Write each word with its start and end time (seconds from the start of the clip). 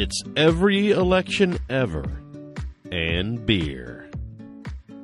It's 0.00 0.22
every 0.34 0.90
election 0.92 1.58
ever 1.68 2.04
and 2.90 3.44
beer. 3.44 4.08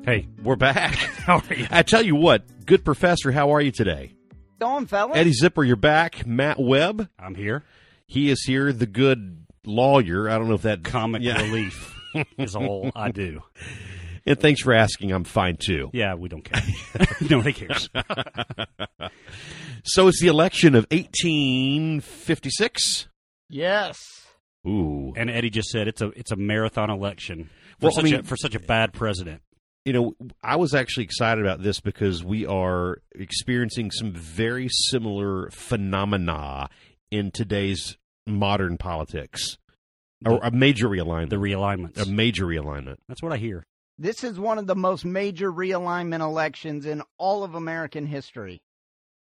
Hey, 0.06 0.26
We're 0.42 0.56
back. 0.56 0.94
how 0.94 1.42
are 1.50 1.54
you? 1.54 1.66
I 1.70 1.82
tell 1.82 2.00
you 2.00 2.16
what, 2.16 2.64
good 2.64 2.82
professor, 2.82 3.30
how 3.30 3.50
are 3.52 3.60
you 3.60 3.72
today? 3.72 4.14
Going, 4.58 4.86
fellas? 4.86 5.18
Eddie 5.18 5.34
Zipper, 5.34 5.62
you're 5.64 5.76
back. 5.76 6.26
Matt 6.26 6.58
Webb, 6.58 7.10
I'm 7.18 7.34
here. 7.34 7.62
he 8.06 8.30
is 8.30 8.42
here. 8.46 8.72
The 8.72 8.86
good 8.86 9.44
lawyer. 9.66 10.30
I 10.30 10.38
don't 10.38 10.48
know 10.48 10.54
if 10.54 10.62
that 10.62 10.82
Comic 10.82 11.20
Yeah. 11.20 11.42
relief 11.42 11.94
is 12.38 12.56
all 12.56 12.90
I 12.96 13.10
do. 13.10 13.42
And 14.24 14.40
thanks 14.40 14.62
for 14.62 14.72
asking. 14.72 15.12
I'm 15.12 15.24
fine 15.24 15.58
too. 15.58 15.90
Yeah, 15.92 16.14
we 16.14 16.30
don't 16.30 16.42
care. 16.42 16.62
Nobody 17.28 17.52
cares. 17.52 17.90
So 19.84 20.08
it's 20.08 20.22
the 20.22 20.28
election 20.28 20.74
of 20.74 20.86
1856. 20.90 23.08
yes. 23.50 24.15
Ooh. 24.66 25.12
And 25.16 25.30
Eddie 25.30 25.50
just 25.50 25.68
said 25.70 25.86
it's 25.88 26.00
a 26.02 26.08
it's 26.10 26.32
a 26.32 26.36
marathon 26.36 26.90
election 26.90 27.50
for 27.78 27.86
Well, 27.86 27.92
I 27.92 27.94
such 27.94 28.04
mean- 28.04 28.14
a 28.16 28.22
for 28.22 28.36
such 28.36 28.54
a 28.54 28.60
bad 28.60 28.92
president. 28.92 29.42
you 29.84 29.92
know, 29.92 30.14
I 30.42 30.56
was 30.56 30.74
actually 30.74 31.04
excited 31.04 31.44
about 31.44 31.62
this 31.62 31.80
because 31.80 32.24
we 32.24 32.44
are 32.46 32.98
experiencing 33.14 33.90
some 33.92 34.12
very 34.12 34.68
similar 34.68 35.48
phenomena 35.50 36.68
in 37.10 37.30
today's 37.30 37.96
modern 38.26 38.76
politics. 38.78 39.58
A, 40.24 40.34
a 40.34 40.50
major 40.50 40.88
realignment. 40.88 41.28
The 41.30 41.36
realignments. 41.36 42.00
a 42.02 42.06
major 42.10 42.46
realignment. 42.46 42.96
That's 43.06 43.22
what 43.22 43.32
I 43.32 43.36
hear. 43.36 43.64
This 43.98 44.24
is 44.24 44.38
one 44.40 44.58
of 44.58 44.66
the 44.66 44.74
most 44.74 45.04
major 45.04 45.52
realignment 45.52 46.20
elections 46.20 46.84
in 46.86 47.02
all 47.18 47.44
of 47.44 47.54
American 47.54 48.06
history. 48.06 48.60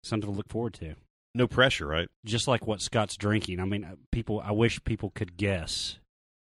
Something 0.05 0.31
to 0.31 0.37
look 0.37 0.49
forward 0.49 0.75
to. 0.75 0.95
No 1.35 1.47
pressure, 1.49 1.87
right? 1.87 2.09
Just 2.25 2.47
like 2.47 2.67
what 2.67 2.81
Scott's 2.81 3.17
drinking. 3.17 3.61
I 3.61 3.65
mean, 3.65 3.87
people. 4.13 4.41
I 4.45 4.53
wish 4.53 4.83
people 4.85 5.11
could 5.15 5.37
guess 5.37 5.99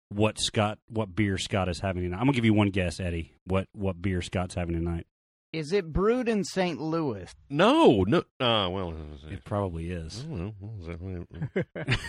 what 0.09 0.37
Scott, 0.39 0.77
what 0.89 1.15
beer 1.15 1.37
Scott 1.37 1.69
is 1.69 1.79
having 1.79 2.03
tonight. 2.03 2.17
I'm 2.17 2.25
gonna 2.25 2.33
give 2.33 2.45
you 2.45 2.53
one 2.53 2.69
guess, 2.69 2.99
Eddie. 2.99 3.33
What 3.45 3.67
what 3.73 4.01
beer 4.01 4.21
Scott's 4.21 4.55
having 4.55 4.75
tonight? 4.75 5.07
Is 5.53 5.71
it 5.71 5.93
brewed 5.93 6.27
in 6.27 6.43
St. 6.43 6.81
Louis? 6.81 7.31
No, 7.49 8.03
no. 8.07 8.19
Uh, 8.39 8.67
well, 8.69 8.93
It 9.29 9.45
probably 9.45 9.93
I 9.93 9.97
is. 9.99 10.21
don't 10.21 10.37
know. 10.37 10.53
What 10.59 11.67
that? 11.75 11.99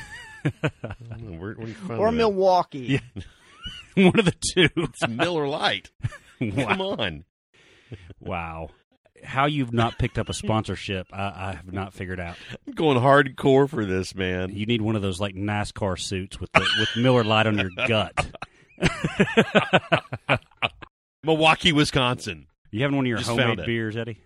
I 0.83 0.95
don't 1.11 1.22
know. 1.22 1.39
Where, 1.39 1.52
where 1.55 1.67
do 1.67 1.67
you 1.67 1.75
find 1.75 2.00
Or? 2.00 2.11
Milwaukee? 2.11 3.00
Yeah. 3.14 3.22
one 4.11 4.19
of 4.19 4.25
the 4.25 4.34
two. 4.55 4.69
It's 4.77 5.06
Miller 5.06 5.47
Lite. 5.47 5.91
Come 6.41 6.80
on. 6.80 7.25
wow. 8.19 8.70
How 9.25 9.47
you've 9.47 9.72
not 9.72 9.98
picked 9.98 10.19
up 10.19 10.28
a 10.28 10.34
sponsorship, 10.34 11.06
I, 11.12 11.33
I 11.36 11.53
have 11.55 11.72
not 11.72 11.92
figured 11.92 12.20
out. 12.20 12.36
I'm 12.67 12.75
going 12.75 12.98
hardcore 12.98 13.69
for 13.69 13.84
this, 13.84 14.14
man. 14.14 14.55
You 14.55 14.67
need 14.67 14.83
one 14.83 14.97
of 14.97 15.03
those 15.03 15.20
like 15.20 15.34
NASCAR 15.34 15.98
suits 15.98 16.39
with 16.39 16.53
the, 16.53 16.61
with 16.78 16.97
Miller 16.97 17.25
Lite 17.25 17.47
on 17.47 17.58
your 17.58 17.70
gut. 17.89 18.30
Milwaukee, 21.25 21.72
Wisconsin. 21.72 22.47
You 22.70 22.83
having 22.83 22.97
one 22.97 23.06
of 23.06 23.08
your 23.08 23.19
Just 23.19 23.30
homemade 23.30 23.64
beers, 23.64 23.97
Eddie? 23.97 24.20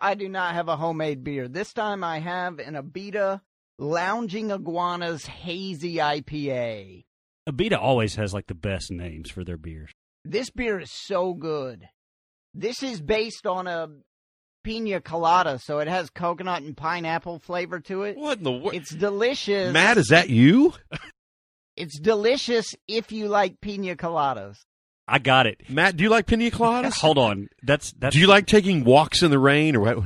I 0.00 0.14
do 0.14 0.28
not 0.28 0.54
have 0.54 0.68
a 0.68 0.76
homemade 0.76 1.22
beer. 1.22 1.48
This 1.48 1.72
time 1.72 2.02
I 2.02 2.18
have 2.18 2.58
an 2.58 2.74
Abita 2.74 3.40
Lounging 3.78 4.50
Iguanas 4.50 5.26
Hazy 5.26 5.96
IPA. 5.96 7.04
Abita 7.48 7.78
always 7.78 8.14
has 8.14 8.32
like 8.32 8.46
the 8.46 8.54
best 8.54 8.90
names 8.90 9.30
for 9.30 9.44
their 9.44 9.56
beers. 9.58 9.90
This 10.24 10.48
beer 10.50 10.80
is 10.80 10.90
so 10.90 11.34
good. 11.34 11.88
This 12.54 12.82
is 12.82 13.00
based 13.00 13.46
on 13.46 13.66
a 13.66 13.88
pina 14.64 15.00
colada, 15.00 15.60
so 15.60 15.78
it 15.78 15.86
has 15.86 16.10
coconut 16.10 16.62
and 16.62 16.76
pineapple 16.76 17.38
flavor 17.38 17.78
to 17.80 18.02
it. 18.02 18.16
What 18.16 18.38
in 18.38 18.44
the 18.44 18.50
world? 18.50 18.74
It's 18.74 18.92
delicious. 18.92 19.72
Matt, 19.72 19.98
is 19.98 20.08
that 20.08 20.28
you? 20.30 20.74
It's 21.76 21.98
delicious 21.98 22.74
if 22.88 23.12
you 23.12 23.28
like 23.28 23.60
pina 23.60 23.94
coladas. 23.96 24.58
I 25.06 25.18
got 25.18 25.46
it. 25.46 25.60
Matt, 25.68 25.96
do 25.96 26.04
you 26.04 26.10
like 26.10 26.26
pina 26.26 26.50
coladas? 26.50 26.94
Hold 27.00 27.18
on. 27.18 27.48
That's 27.62 27.92
that's 27.92 28.14
Do 28.14 28.20
you 28.20 28.26
like 28.26 28.46
taking 28.46 28.84
walks 28.84 29.22
in 29.22 29.30
the 29.30 29.38
rain 29.38 29.76
or 29.76 29.80
what? 29.80 29.98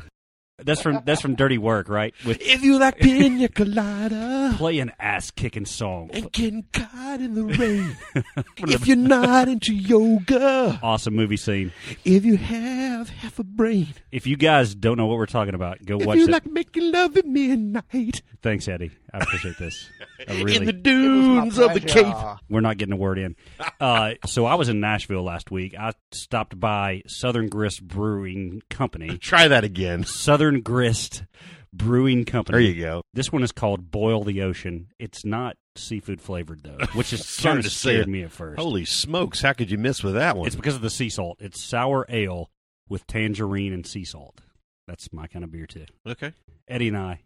That's 0.59 0.81
from 0.83 1.03
that's 1.05 1.21
from 1.21 1.35
Dirty 1.35 1.59
Work, 1.59 1.89
right? 1.89 2.15
With 2.27 2.39
If 2.41 2.63
you 2.63 2.79
like 2.79 2.99
pina 2.99 3.49
colada 3.49 4.55
play 4.57 4.79
an 4.81 4.93
ass 4.99 5.31
kicking 5.31 5.67
song. 5.67 6.11
and 6.13 6.31
getting 6.33 6.65
caught 6.73 7.21
in 7.21 7.35
the 7.35 7.45
rain, 7.45 7.97
if 8.59 8.87
you're 8.87 8.97
not 8.97 9.49
into 9.49 9.75
yoga, 9.75 10.79
Awesome 10.83 11.15
movie 11.15 11.37
scene. 11.37 11.73
if 12.05 12.25
you 12.25 12.37
have 12.37 13.09
half 13.11 13.39
a 13.39 13.45
brain, 13.45 13.89
If 14.13 14.27
you 14.27 14.37
guys 14.37 14.75
don't 14.75 14.97
know 14.97 15.07
what 15.07 15.17
we're 15.19 15.27
talking 15.27 15.55
about, 15.55 15.85
go 15.85 15.99
if 16.01 16.07
watch 16.07 16.17
you 16.19 16.25
it. 16.25 16.31
like 16.31 16.47
making 16.47 16.93
love 16.93 17.17
at 17.17 17.27
midnight 17.27 18.23
Thanks, 18.43 18.69
Eddie. 18.69 18.91
I 19.13 19.19
appreciate 19.19 19.59
this. 19.59 19.89
I 20.27 20.33
in 20.33 20.65
the 20.65 20.73
dunes 20.73 21.59
of 21.59 21.75
the. 21.75 21.81
Cape. 21.81 22.15
We're 22.51 22.61
not 22.61 22.79
getting 22.79 22.95
a 22.95 22.97
word 22.97 23.19
in. 23.19 23.37
Uh, 23.81 24.15
so 24.27 24.47
I 24.47 24.55
was 24.57 24.69
in 24.69 24.81
Nashville 24.81 25.23
last 25.23 25.51
week. 25.51 25.75
I 25.79 25.93
stopped 26.13 26.59
by 26.59 27.03
Southern 27.07 27.49
Grist 27.49 27.87
Brewing 27.87 28.63
Company. 28.71 29.19
Try 29.21 29.49
that 29.49 29.65
again. 29.65 30.05
Southern 30.05 30.61
Grist 30.61 31.25
Brewing 31.73 32.25
Company. 32.25 32.59
There 32.59 32.75
you 32.75 32.83
go. 32.83 33.03
This 33.15 33.31
one 33.33 33.43
is 33.43 33.53
called 33.53 33.91
Boil 33.91 34.25
the 34.25 34.43
Ocean. 34.43 34.89
It's 34.99 35.25
not 35.25 35.57
seafood 35.77 36.21
flavored 36.21 36.63
though, 36.65 36.79
which 36.95 37.13
is 37.13 37.37
kind 37.37 37.59
of 37.59 37.71
scared 37.71 38.09
me 38.09 38.23
at 38.23 38.33
first. 38.33 38.61
Holy 38.61 38.85
smokes! 38.85 39.41
How 39.41 39.53
could 39.53 39.71
you 39.71 39.79
miss 39.79 40.03
with 40.03 40.15
that 40.15 40.37
one? 40.37 40.47
It's 40.47 40.57
because 40.57 40.75
of 40.75 40.83
the 40.83 40.91
sea 40.91 41.09
salt. 41.09 41.39
It's 41.41 41.63
sour 41.63 42.05
ale 42.09 42.51
with 42.89 43.07
tangerine 43.07 43.73
and 43.73 43.87
sea 43.87 44.05
salt. 44.05 44.41
That's 44.89 45.13
my 45.13 45.27
kind 45.27 45.45
of 45.45 45.53
beer 45.53 45.67
too. 45.67 45.85
okay. 46.07 46.33
Eddie 46.67 46.89
and 46.89 46.97
I. 46.97 47.21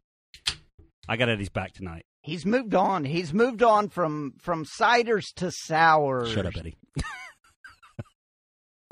I 1.08 1.16
got 1.16 1.28
Eddie's 1.28 1.48
back 1.48 1.72
tonight. 1.72 2.04
He's 2.22 2.46
moved 2.46 2.74
on. 2.74 3.04
He's 3.04 3.34
moved 3.34 3.62
on 3.62 3.88
from 3.88 4.34
from 4.38 4.64
ciders 4.64 5.32
to 5.36 5.50
sours. 5.50 6.30
Shut 6.30 6.46
up, 6.46 6.56
Eddie. 6.56 6.76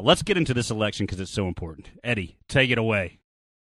Let's 0.00 0.22
get 0.22 0.36
into 0.36 0.52
this 0.52 0.70
election 0.70 1.06
because 1.06 1.20
it's 1.20 1.34
so 1.34 1.46
important. 1.46 1.90
Eddie, 2.02 2.38
take 2.48 2.70
it 2.70 2.78
away. 2.78 3.20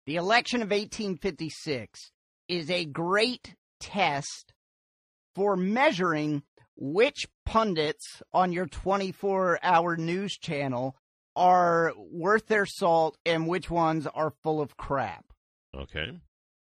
The 0.06 0.16
election 0.16 0.62
of 0.62 0.70
1856 0.70 2.10
is 2.48 2.70
a 2.70 2.84
great 2.84 3.54
test 3.78 4.52
for 5.34 5.56
measuring 5.56 6.42
which 6.76 7.28
pundits 7.46 8.22
on 8.32 8.52
your 8.52 8.66
24 8.66 9.60
hour 9.62 9.96
news 9.96 10.36
channel 10.36 10.96
are 11.36 11.92
worth 11.96 12.48
their 12.48 12.66
salt 12.66 13.16
and 13.24 13.46
which 13.46 13.70
ones 13.70 14.06
are 14.08 14.32
full 14.42 14.60
of 14.60 14.76
crap. 14.76 15.26
Okay. 15.74 16.18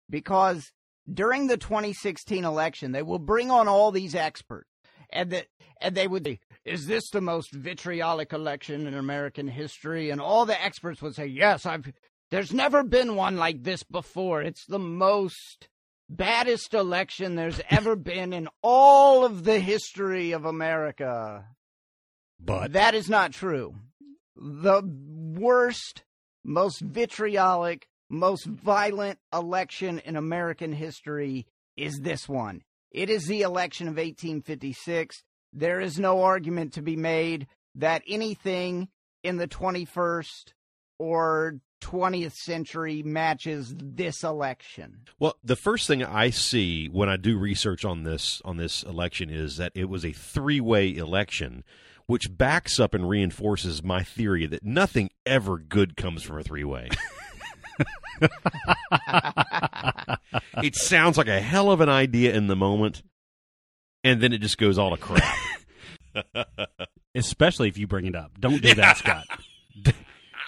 Because 0.08 0.70
during 1.12 1.46
the 1.46 1.56
2016 1.56 2.44
election, 2.44 2.92
they 2.92 3.02
will 3.02 3.18
bring 3.18 3.50
on 3.50 3.68
all 3.68 3.90
these 3.90 4.14
experts 4.14 4.68
and 5.10 5.30
that 5.30 5.46
and 5.80 5.94
they 5.94 6.08
would 6.08 6.24
say, 6.24 6.40
is 6.64 6.86
this 6.86 7.10
the 7.10 7.20
most 7.20 7.52
vitriolic 7.52 8.32
election 8.32 8.86
in 8.86 8.94
American 8.94 9.48
history? 9.48 10.10
And 10.10 10.20
all 10.20 10.46
the 10.46 10.62
experts 10.62 11.02
would 11.02 11.14
say, 11.14 11.26
yes, 11.26 11.66
I've 11.66 11.92
there's 12.30 12.52
never 12.52 12.82
been 12.82 13.16
one 13.16 13.36
like 13.36 13.62
this 13.62 13.82
before. 13.82 14.42
It's 14.42 14.64
the 14.66 14.78
most 14.78 15.68
baddest 16.08 16.74
election 16.74 17.34
there's 17.34 17.60
ever 17.70 17.96
been 17.96 18.32
in 18.32 18.48
all 18.62 19.24
of 19.24 19.44
the 19.44 19.58
history 19.58 20.32
of 20.32 20.44
America. 20.44 21.44
But 22.40 22.72
that 22.72 22.94
is 22.94 23.08
not 23.08 23.32
true. 23.32 23.76
The 24.36 24.82
worst, 24.82 26.02
most 26.44 26.80
vitriolic, 26.80 27.88
most 28.14 28.46
violent 28.46 29.18
election 29.32 30.00
in 30.04 30.16
American 30.16 30.72
history 30.72 31.46
is 31.76 32.00
this 32.00 32.28
one. 32.28 32.62
It 32.90 33.10
is 33.10 33.26
the 33.26 33.42
election 33.42 33.88
of 33.88 33.96
1856. 33.96 35.22
There 35.52 35.80
is 35.80 35.98
no 35.98 36.22
argument 36.22 36.74
to 36.74 36.82
be 36.82 36.96
made 36.96 37.46
that 37.74 38.02
anything 38.06 38.88
in 39.22 39.36
the 39.36 39.48
21st 39.48 40.52
or 40.98 41.60
20th 41.82 42.34
century 42.34 43.02
matches 43.02 43.74
this 43.76 44.22
election. 44.22 45.00
Well, 45.18 45.36
the 45.42 45.56
first 45.56 45.86
thing 45.86 46.02
I 46.02 46.30
see 46.30 46.86
when 46.86 47.08
I 47.08 47.16
do 47.16 47.36
research 47.36 47.84
on 47.84 48.04
this 48.04 48.40
on 48.44 48.56
this 48.56 48.82
election 48.84 49.28
is 49.28 49.58
that 49.58 49.72
it 49.74 49.88
was 49.88 50.04
a 50.04 50.12
three-way 50.12 50.94
election, 50.94 51.62
which 52.06 52.28
backs 52.30 52.80
up 52.80 52.94
and 52.94 53.08
reinforces 53.08 53.82
my 53.82 54.02
theory 54.02 54.46
that 54.46 54.64
nothing 54.64 55.10
ever 55.26 55.58
good 55.58 55.96
comes 55.96 56.22
from 56.22 56.38
a 56.38 56.42
three-way. 56.42 56.88
it 60.62 60.74
sounds 60.76 61.16
like 61.18 61.28
a 61.28 61.40
hell 61.40 61.70
of 61.70 61.80
an 61.80 61.88
idea 61.88 62.34
in 62.34 62.46
the 62.46 62.56
moment, 62.56 63.02
and 64.02 64.20
then 64.20 64.32
it 64.32 64.38
just 64.38 64.58
goes 64.58 64.78
all 64.78 64.90
to 64.90 64.96
crap. 64.96 65.36
especially 67.14 67.68
if 67.68 67.78
you 67.78 67.86
bring 67.86 68.06
it 68.06 68.14
up. 68.14 68.38
Don't 68.40 68.62
do 68.62 68.74
that, 68.74 68.96
Scott. 68.98 69.24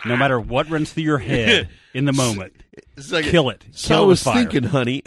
no 0.05 0.17
matter 0.17 0.39
what 0.39 0.69
runs 0.71 0.93
through 0.93 1.03
your 1.05 1.19
head 1.19 1.69
in 1.95 2.05
the 2.05 2.13
moment, 2.13 2.53
It's 2.97 3.11
like, 3.11 3.25
kill 3.25 3.51
it. 3.51 3.65
So 3.73 3.89
Kill 3.89 4.03
I 4.05 4.07
was 4.07 4.23
thinking, 4.23 4.63
honey. 4.65 5.03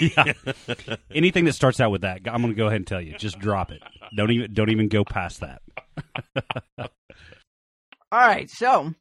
yeah. 0.00 0.32
Anything 1.12 1.44
that 1.46 1.54
starts 1.54 1.80
out 1.80 1.90
with 1.90 2.02
that, 2.02 2.20
I'm 2.26 2.40
going 2.42 2.52
to 2.54 2.56
go 2.56 2.66
ahead 2.66 2.76
and 2.76 2.86
tell 2.86 3.00
you. 3.00 3.16
Just 3.18 3.38
drop 3.38 3.70
it. 3.72 3.82
Don't 4.14 4.30
even 4.30 4.52
don't 4.52 4.70
even 4.70 4.88
go 4.88 5.04
past 5.04 5.40
that. 5.40 5.62
All 6.78 8.20
right, 8.20 8.48
so 8.48 8.94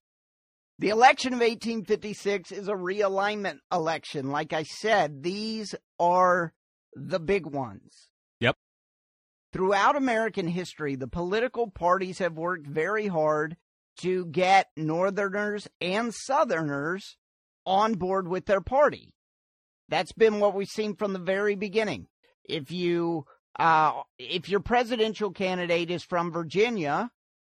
the 0.79 0.89
election 0.89 1.33
of 1.33 1.39
1856 1.39 2.51
is 2.51 2.67
a 2.67 2.73
realignment 2.73 3.59
election. 3.71 4.29
Like 4.29 4.53
I 4.53 4.63
said, 4.63 5.23
these 5.23 5.73
are 5.99 6.53
the 6.93 7.19
big 7.19 7.45
ones. 7.45 8.09
Yep. 8.39 8.57
throughout 9.53 9.95
American 9.95 10.47
history, 10.47 10.95
the 10.95 11.07
political 11.07 11.69
parties 11.71 12.19
have 12.19 12.33
worked 12.37 12.67
very 12.67 13.07
hard 13.07 13.55
to 14.01 14.25
get 14.25 14.67
Northerners 14.75 15.67
and 15.79 16.13
Southerners 16.13 17.17
on 17.65 17.93
board 17.93 18.27
with 18.27 18.45
their 18.45 18.61
party. 18.61 19.13
That's 19.87 20.11
been 20.11 20.39
what 20.39 20.53
we've 20.53 20.67
seen 20.67 20.95
from 20.95 21.13
the 21.13 21.19
very 21.19 21.55
beginning. 21.55 22.07
If 22.43 22.71
you 22.71 23.25
uh, 23.57 24.01
if 24.19 24.49
your 24.49 24.59
presidential 24.59 25.31
candidate 25.31 25.89
is 25.89 26.03
from 26.03 26.31
Virginia, 26.31 27.09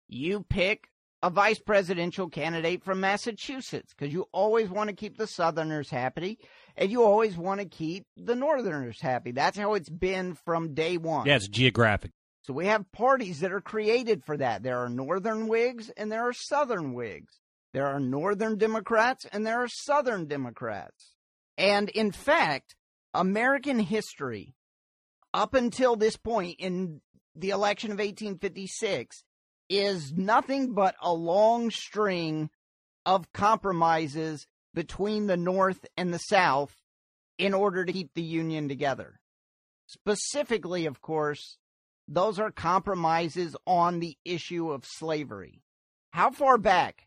you 0.08 0.44
pick 0.48 0.88
a 1.22 1.30
vice 1.30 1.58
presidential 1.58 2.28
candidate 2.28 2.82
from 2.82 3.00
Massachusetts 3.00 3.92
because 3.92 4.12
you 4.12 4.26
always 4.32 4.68
want 4.70 4.88
to 4.88 4.96
keep 4.96 5.18
the 5.18 5.26
Southerners 5.26 5.90
happy 5.90 6.38
and 6.76 6.90
you 6.90 7.04
always 7.04 7.36
want 7.36 7.60
to 7.60 7.66
keep 7.66 8.06
the 8.16 8.34
Northerners 8.34 9.00
happy. 9.00 9.32
That's 9.32 9.58
how 9.58 9.74
it's 9.74 9.90
been 9.90 10.34
from 10.34 10.74
day 10.74 10.96
one. 10.96 11.26
Yeah, 11.26 11.36
it's 11.36 11.48
geographic. 11.48 12.12
So 12.42 12.54
we 12.54 12.66
have 12.66 12.90
parties 12.92 13.40
that 13.40 13.52
are 13.52 13.60
created 13.60 14.24
for 14.24 14.36
that. 14.38 14.62
There 14.62 14.78
are 14.78 14.88
Northern 14.88 15.46
Whigs 15.46 15.90
and 15.96 16.10
there 16.10 16.26
are 16.26 16.32
Southern 16.32 16.94
Whigs. 16.94 17.38
There 17.74 17.86
are 17.86 18.00
Northern 18.00 18.56
Democrats 18.56 19.26
and 19.30 19.46
there 19.46 19.62
are 19.62 19.68
Southern 19.68 20.26
Democrats. 20.26 21.14
And 21.58 21.90
in 21.90 22.12
fact, 22.12 22.74
American 23.12 23.78
history, 23.78 24.54
up 25.34 25.52
until 25.54 25.96
this 25.96 26.16
point 26.16 26.56
in 26.58 27.02
the 27.36 27.50
election 27.50 27.90
of 27.90 27.98
1856, 27.98 29.22
is 29.70 30.12
nothing 30.12 30.74
but 30.74 30.96
a 31.00 31.12
long 31.12 31.70
string 31.70 32.50
of 33.06 33.32
compromises 33.32 34.46
between 34.74 35.26
the 35.26 35.36
North 35.36 35.86
and 35.96 36.12
the 36.12 36.18
South 36.18 36.74
in 37.38 37.54
order 37.54 37.84
to 37.84 37.92
keep 37.92 38.12
the 38.14 38.22
Union 38.22 38.68
together. 38.68 39.20
Specifically, 39.86 40.86
of 40.86 41.00
course, 41.00 41.56
those 42.06 42.38
are 42.38 42.50
compromises 42.50 43.56
on 43.66 44.00
the 44.00 44.16
issue 44.24 44.70
of 44.70 44.84
slavery. 44.84 45.62
How 46.10 46.30
far 46.30 46.58
back 46.58 47.06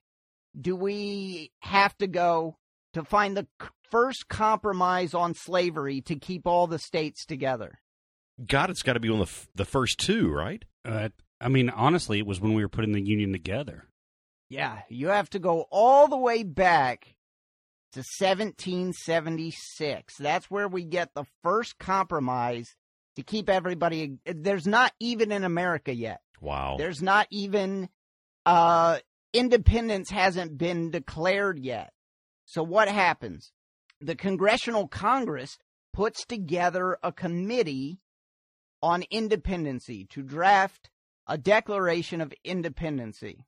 do 0.60 0.76
we 0.76 1.52
have 1.60 1.98
to 1.98 2.08
go 2.08 2.58
to 2.94 3.04
find 3.04 3.36
the 3.36 3.48
first 3.92 4.28
compromise 4.30 5.14
on 5.14 5.34
slavery 5.34 6.02
to 6.02 6.16
keep 6.16 6.48
all 6.48 6.68
the 6.68 6.80
states 6.80 7.26
together? 7.26 7.80
God, 8.46 8.70
it's 8.70 8.82
got 8.82 8.94
to 8.94 9.00
be 9.00 9.10
one 9.10 9.22
of 9.22 9.28
the, 9.28 9.32
f- 9.32 9.48
the 9.56 9.66
first 9.66 10.00
two, 10.00 10.30
right? 10.32 10.64
Uh, 10.84 11.10
I 11.44 11.50
mean, 11.50 11.70
honestly, 11.70 12.20
it 12.20 12.26
was 12.26 12.40
when 12.40 12.54
we 12.54 12.64
were 12.64 12.70
putting 12.70 12.94
the 12.94 13.02
union 13.02 13.34
together. 13.34 13.86
Yeah, 14.50 14.80
you 14.90 15.10
have 15.10 15.30
to 15.32 15.40
go 15.40 15.66
all 15.72 16.08
the 16.08 16.18
way 16.18 16.44
back 16.44 17.16
to 17.94 18.00
1776. 18.00 20.16
That's 20.18 20.50
where 20.50 20.68
we 20.68 20.86
get 20.86 21.14
the 21.14 21.26
first 21.44 21.78
compromise 21.78 22.76
to 23.16 23.24
keep 23.24 23.50
everybody. 23.50 24.18
There's 24.26 24.66
not 24.66 24.94
even 25.00 25.32
in 25.32 25.44
America 25.44 25.94
yet. 25.94 26.22
Wow. 26.40 26.78
There's 26.78 27.02
not 27.02 27.28
even 27.30 27.90
uh, 28.46 29.00
independence 29.34 30.10
hasn't 30.10 30.58
been 30.58 30.92
declared 30.92 31.60
yet. 31.60 31.92
So 32.46 32.64
what 32.64 32.88
happens? 32.88 33.52
The 34.02 34.16
Congressional 34.16 34.88
Congress 34.88 35.58
puts 35.94 36.26
together 36.26 36.98
a 37.04 37.12
committee 37.12 38.00
on 38.82 39.04
independency 39.12 40.06
to 40.12 40.22
draft 40.22 40.90
a 41.28 41.38
declaration 41.38 42.22
of 42.22 42.34
independency. 42.44 43.46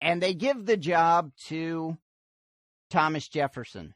And 0.00 0.22
they 0.22 0.34
give 0.34 0.66
the 0.66 0.76
job 0.76 1.32
to 1.46 1.96
Thomas 2.90 3.28
Jefferson. 3.28 3.94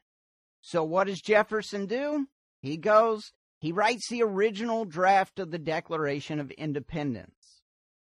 So 0.61 0.83
what 0.83 1.07
does 1.07 1.21
Jefferson 1.21 1.85
do? 1.85 2.27
He 2.61 2.77
goes, 2.77 3.31
he 3.59 3.71
writes 3.71 4.07
the 4.09 4.23
original 4.23 4.85
draft 4.85 5.39
of 5.39 5.51
the 5.51 5.59
Declaration 5.59 6.39
of 6.39 6.51
Independence. 6.51 7.61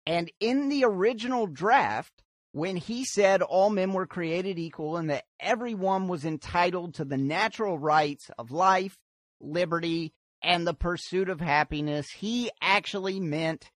And 0.05 0.31
in 0.39 0.69
the 0.69 0.83
original 0.83 1.47
draft, 1.47 2.23
when 2.51 2.75
he 2.75 3.05
said 3.05 3.41
all 3.41 3.69
men 3.69 3.93
were 3.93 4.05
created 4.05 4.59
equal 4.59 4.97
and 4.97 5.09
that 5.09 5.25
everyone 5.39 6.07
was 6.07 6.25
entitled 6.25 6.95
to 6.95 7.05
the 7.05 7.17
natural 7.17 7.79
rights 7.79 8.29
of 8.37 8.51
life, 8.51 8.97
liberty, 9.39 10.13
and 10.43 10.67
the 10.67 10.73
pursuit 10.73 11.29
of 11.29 11.39
happiness, 11.39 12.07
he 12.11 12.51
actually 12.61 13.19
meant 13.19 13.71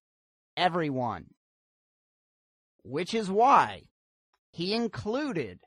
everyone. 0.58 1.26
Which 2.82 3.14
is 3.14 3.30
why 3.30 3.82
he 4.52 4.74
included 4.74 5.60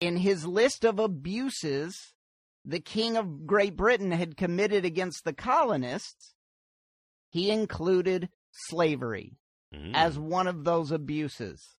in 0.00 0.16
his 0.16 0.46
list 0.46 0.84
of 0.84 0.98
abuses 0.98 2.12
the 2.64 2.80
King 2.80 3.16
of 3.16 3.46
Great 3.46 3.76
Britain 3.76 4.10
had 4.10 4.36
committed 4.36 4.84
against 4.84 5.24
the 5.24 5.34
colonists, 5.34 6.34
he 7.30 7.50
included 7.50 8.28
slavery 8.52 9.36
Mm. 9.74 9.92
as 9.94 10.16
one 10.18 10.46
of 10.46 10.62
those 10.62 10.92
abuses. 10.92 11.74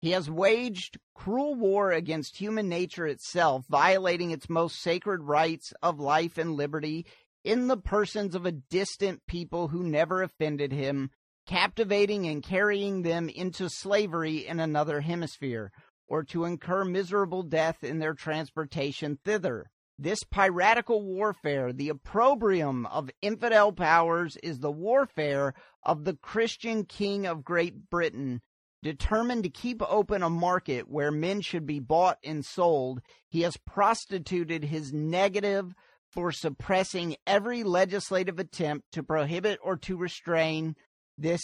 He 0.00 0.10
has 0.10 0.28
waged 0.28 0.98
cruel 1.14 1.54
war 1.54 1.92
against 1.92 2.38
human 2.38 2.68
nature 2.68 3.06
itself, 3.06 3.64
violating 3.68 4.32
its 4.32 4.50
most 4.50 4.80
sacred 4.80 5.22
rights 5.22 5.72
of 5.80 6.00
life 6.00 6.38
and 6.38 6.56
liberty 6.56 7.06
in 7.44 7.68
the 7.68 7.76
persons 7.76 8.34
of 8.34 8.44
a 8.46 8.52
distant 8.52 9.24
people 9.26 9.68
who 9.68 9.84
never 9.84 10.22
offended 10.22 10.72
him, 10.72 11.10
captivating 11.46 12.26
and 12.26 12.42
carrying 12.42 13.02
them 13.02 13.28
into 13.28 13.68
slavery 13.68 14.46
in 14.46 14.60
another 14.60 15.00
hemisphere, 15.00 15.70
or 16.08 16.22
to 16.24 16.44
incur 16.44 16.84
miserable 16.84 17.42
death 17.42 17.82
in 17.82 17.98
their 17.98 18.14
transportation 18.14 19.18
thither. 19.24 19.70
This 19.98 20.22
piratical 20.24 21.02
warfare, 21.02 21.72
the 21.72 21.88
opprobrium 21.88 22.84
of 22.86 23.10
infidel 23.22 23.72
powers, 23.72 24.36
is 24.42 24.58
the 24.58 24.70
warfare 24.70 25.54
of 25.82 26.04
the 26.04 26.16
Christian 26.16 26.84
king 26.84 27.26
of 27.26 27.44
Great 27.44 27.88
Britain. 27.88 28.42
Determined 28.82 29.44
to 29.44 29.50
keep 29.50 29.80
open 29.88 30.22
a 30.22 30.28
market 30.28 30.88
where 30.88 31.10
men 31.10 31.40
should 31.40 31.66
be 31.66 31.80
bought 31.80 32.18
and 32.22 32.44
sold, 32.44 33.00
he 33.28 33.40
has 33.40 33.56
prostituted 33.56 34.64
his 34.64 34.92
negative 34.92 35.74
for 36.10 36.30
suppressing 36.30 37.16
every 37.26 37.64
legislative 37.64 38.38
attempt 38.38 38.92
to 38.92 39.02
prohibit 39.02 39.58
or 39.62 39.76
to 39.76 39.96
restrain 39.96 40.76
this 41.18 41.40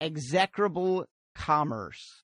execrable 0.00 1.06
commerce. 1.34 2.22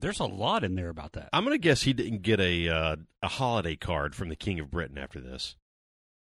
There's 0.00 0.20
a 0.20 0.24
lot 0.24 0.64
in 0.64 0.74
there 0.74 0.88
about 0.88 1.12
that. 1.12 1.28
I'm 1.32 1.44
going 1.44 1.54
to 1.54 1.62
guess 1.62 1.82
he 1.82 1.92
didn't 1.92 2.22
get 2.22 2.40
a 2.40 2.68
uh, 2.68 2.96
a 3.22 3.28
holiday 3.28 3.76
card 3.76 4.14
from 4.14 4.28
the 4.28 4.36
King 4.36 4.58
of 4.58 4.70
Britain 4.70 4.98
after 4.98 5.20
this. 5.20 5.56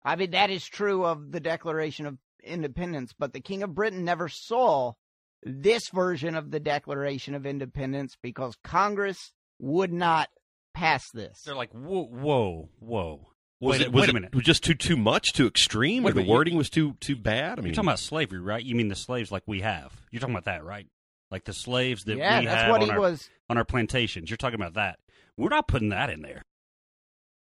I 0.03 0.15
mean, 0.15 0.31
that 0.31 0.51
is 0.51 0.67
true 0.67 1.03
of 1.03 1.31
the 1.31 1.39
Declaration 1.39 2.05
of 2.05 2.17
Independence, 2.43 3.13
but 3.17 3.33
the 3.33 3.41
King 3.41 3.63
of 3.63 3.73
Britain 3.73 4.05
never 4.05 4.29
saw 4.29 4.93
this 5.41 5.89
version 5.89 6.35
of 6.35 6.51
the 6.51 6.59
Declaration 6.59 7.33
of 7.33 7.47
Independence 7.47 8.15
because 8.21 8.55
Congress 8.63 9.31
would 9.59 9.91
not 9.91 10.29
pass 10.75 11.03
this. 11.11 11.41
They're 11.43 11.55
like, 11.55 11.71
whoa, 11.71 12.03
whoa, 12.03 12.69
whoa. 12.79 13.27
Was 13.65 13.79
wait, 13.79 13.81
it 13.81 13.87
a- 13.87 13.91
was 13.91 14.01
wait 14.01 14.07
a 14.07 14.09
it 14.11 14.13
minute. 14.13 14.43
just 14.45 14.63
too 14.63 14.73
too 14.75 14.95
much, 14.97 15.33
too 15.33 15.47
extreme, 15.47 16.03
Wait 16.03 16.11
or 16.11 16.13
the 16.13 16.19
minute, 16.21 16.27
you- 16.29 16.33
wording 16.33 16.55
was 16.57 16.69
too 16.69 16.95
too 16.99 17.15
bad? 17.15 17.53
I 17.59 17.61
mean, 17.61 17.65
You're 17.67 17.73
talking 17.75 17.89
about 17.89 17.99
slavery, 17.99 18.39
right? 18.39 18.63
You 18.63 18.75
mean 18.75 18.87
the 18.87 18.95
slaves 18.95 19.31
like 19.31 19.43
we 19.47 19.61
have? 19.61 19.91
You're 20.11 20.19
talking 20.19 20.35
about 20.35 20.45
that, 20.45 20.63
right? 20.63 20.87
Like 21.31 21.43
the 21.45 21.53
slaves 21.53 22.03
that 22.05 22.17
yeah, 22.17 22.39
we 22.39 22.45
that's 22.45 22.61
have 22.61 22.71
what 22.71 22.81
on, 22.81 22.87
he 22.87 22.91
our, 22.93 22.99
was. 22.99 23.29
on 23.49 23.57
our 23.57 23.65
plantations. 23.65 24.29
You're 24.29 24.37
talking 24.37 24.59
about 24.59 24.75
that. 24.75 24.99
We're 25.37 25.49
not 25.49 25.67
putting 25.67 25.89
that 25.89 26.09
in 26.09 26.21
there. 26.21 26.43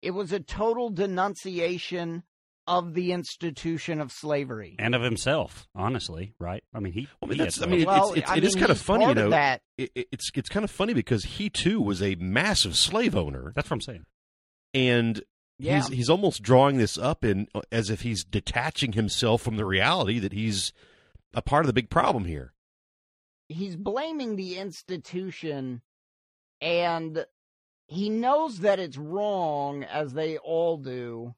It 0.02 0.12
was 0.12 0.32
a 0.32 0.40
total 0.40 0.90
denunciation 0.90 2.22
of 2.66 2.94
the 2.94 3.12
institution 3.12 4.00
of 4.00 4.12
slavery. 4.12 4.76
And 4.78 4.94
of 4.94 5.02
himself, 5.02 5.66
honestly, 5.74 6.34
right? 6.38 6.62
I 6.74 6.80
mean, 6.80 6.92
he. 6.92 7.08
I 7.22 7.26
mean, 7.26 7.38
that's- 7.38 7.62
I 7.62 7.66
mean, 7.66 7.80
those. 7.80 7.82
it- 7.82 7.86
well, 7.86 8.12
it's- 8.14 8.30
I 8.30 8.36
it 8.36 8.44
is 8.44 8.54
mean, 8.54 8.62
kinda 8.64 8.74
funny, 8.74 9.04
part 9.06 9.16
you 9.16 9.22
of 9.24 9.30
know. 9.30 9.36
that. 9.36 9.62
it, 9.78 9.90
it- 9.94 10.08
it's 10.12 10.30
it's 10.34 10.48
kind 10.48 10.64
of 10.64 10.70
funny 10.70 10.92
because 10.94 11.24
he 11.24 11.48
too 11.50 11.80
was 11.80 12.02
a 12.02 12.14
massive 12.16 12.76
slave 12.76 13.16
owner, 13.16 13.52
that's 13.54 13.70
what 13.70 13.76
I'm 13.76 13.80
saying. 13.80 14.04
and 14.74 15.22
Yeah. 15.58 15.76
he's 15.76 15.88
he's 15.88 16.10
almost 16.10 16.42
drawing 16.42 16.78
this 16.78 16.96
up 16.96 17.24
in 17.24 17.48
as 17.72 17.90
if 17.90 18.02
he's 18.02 18.24
detaching 18.24 18.92
himself 18.92 19.42
from 19.42 19.56
the 19.56 19.64
reality 19.64 20.18
that 20.20 20.32
he's 20.32 20.72
a 21.34 21.42
part 21.42 21.64
of 21.64 21.66
the 21.66 21.72
big 21.72 21.90
problem 21.90 22.24
here. 22.26 22.52
he's 23.48 23.76
blaming 23.76 24.36
the 24.36 24.56
institution 24.56 25.82
and 26.60 27.24
he 27.86 28.08
knows 28.10 28.60
that 28.60 28.78
it's 28.78 28.98
wrong 28.98 29.82
as 29.84 30.12
they 30.12 30.36
all 30.38 30.76
do 30.76 31.34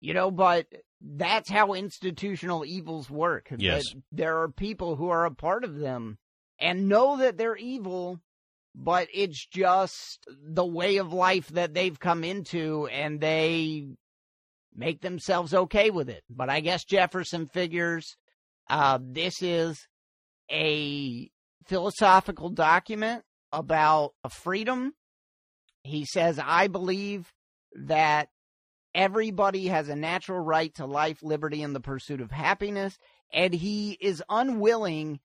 you 0.00 0.14
know 0.14 0.30
but 0.30 0.66
that's 1.00 1.48
how 1.50 1.74
institutional 1.74 2.64
evils 2.64 3.08
work 3.10 3.48
Yes. 3.56 3.84
That 3.92 4.02
there 4.12 4.38
are 4.42 4.48
people 4.48 4.96
who 4.96 5.08
are 5.10 5.24
a 5.24 5.30
part 5.34 5.64
of 5.64 5.78
them 5.78 6.18
and 6.58 6.88
know 6.88 7.16
that 7.18 7.36
they're 7.36 7.56
evil 7.56 8.20
but 8.74 9.08
it's 9.12 9.46
just 9.46 10.26
the 10.28 10.66
way 10.66 10.98
of 10.98 11.12
life 11.12 11.48
that 11.48 11.74
they've 11.74 11.98
come 11.98 12.24
into 12.24 12.86
and 12.88 13.20
they 13.20 13.86
make 14.74 15.00
themselves 15.00 15.52
okay 15.52 15.90
with 15.90 16.08
it 16.08 16.22
but 16.30 16.48
i 16.48 16.60
guess 16.60 16.84
jefferson 16.84 17.46
figures 17.46 18.16
uh, 18.70 18.98
this 19.00 19.42
is 19.42 19.86
a 20.50 21.30
philosophical 21.66 22.50
document 22.50 23.22
about 23.52 24.12
freedom. 24.30 24.92
He 25.82 26.04
says, 26.04 26.38
I 26.42 26.66
believe 26.66 27.32
that 27.74 28.28
everybody 28.94 29.66
has 29.68 29.88
a 29.88 29.96
natural 29.96 30.40
right 30.40 30.74
to 30.74 30.86
life, 30.86 31.22
liberty, 31.22 31.62
and 31.62 31.74
the 31.74 31.80
pursuit 31.80 32.20
of 32.20 32.30
happiness. 32.30 32.98
and 33.30 33.52
he 33.52 33.92
is 34.00 34.22
unwilling 34.30 35.20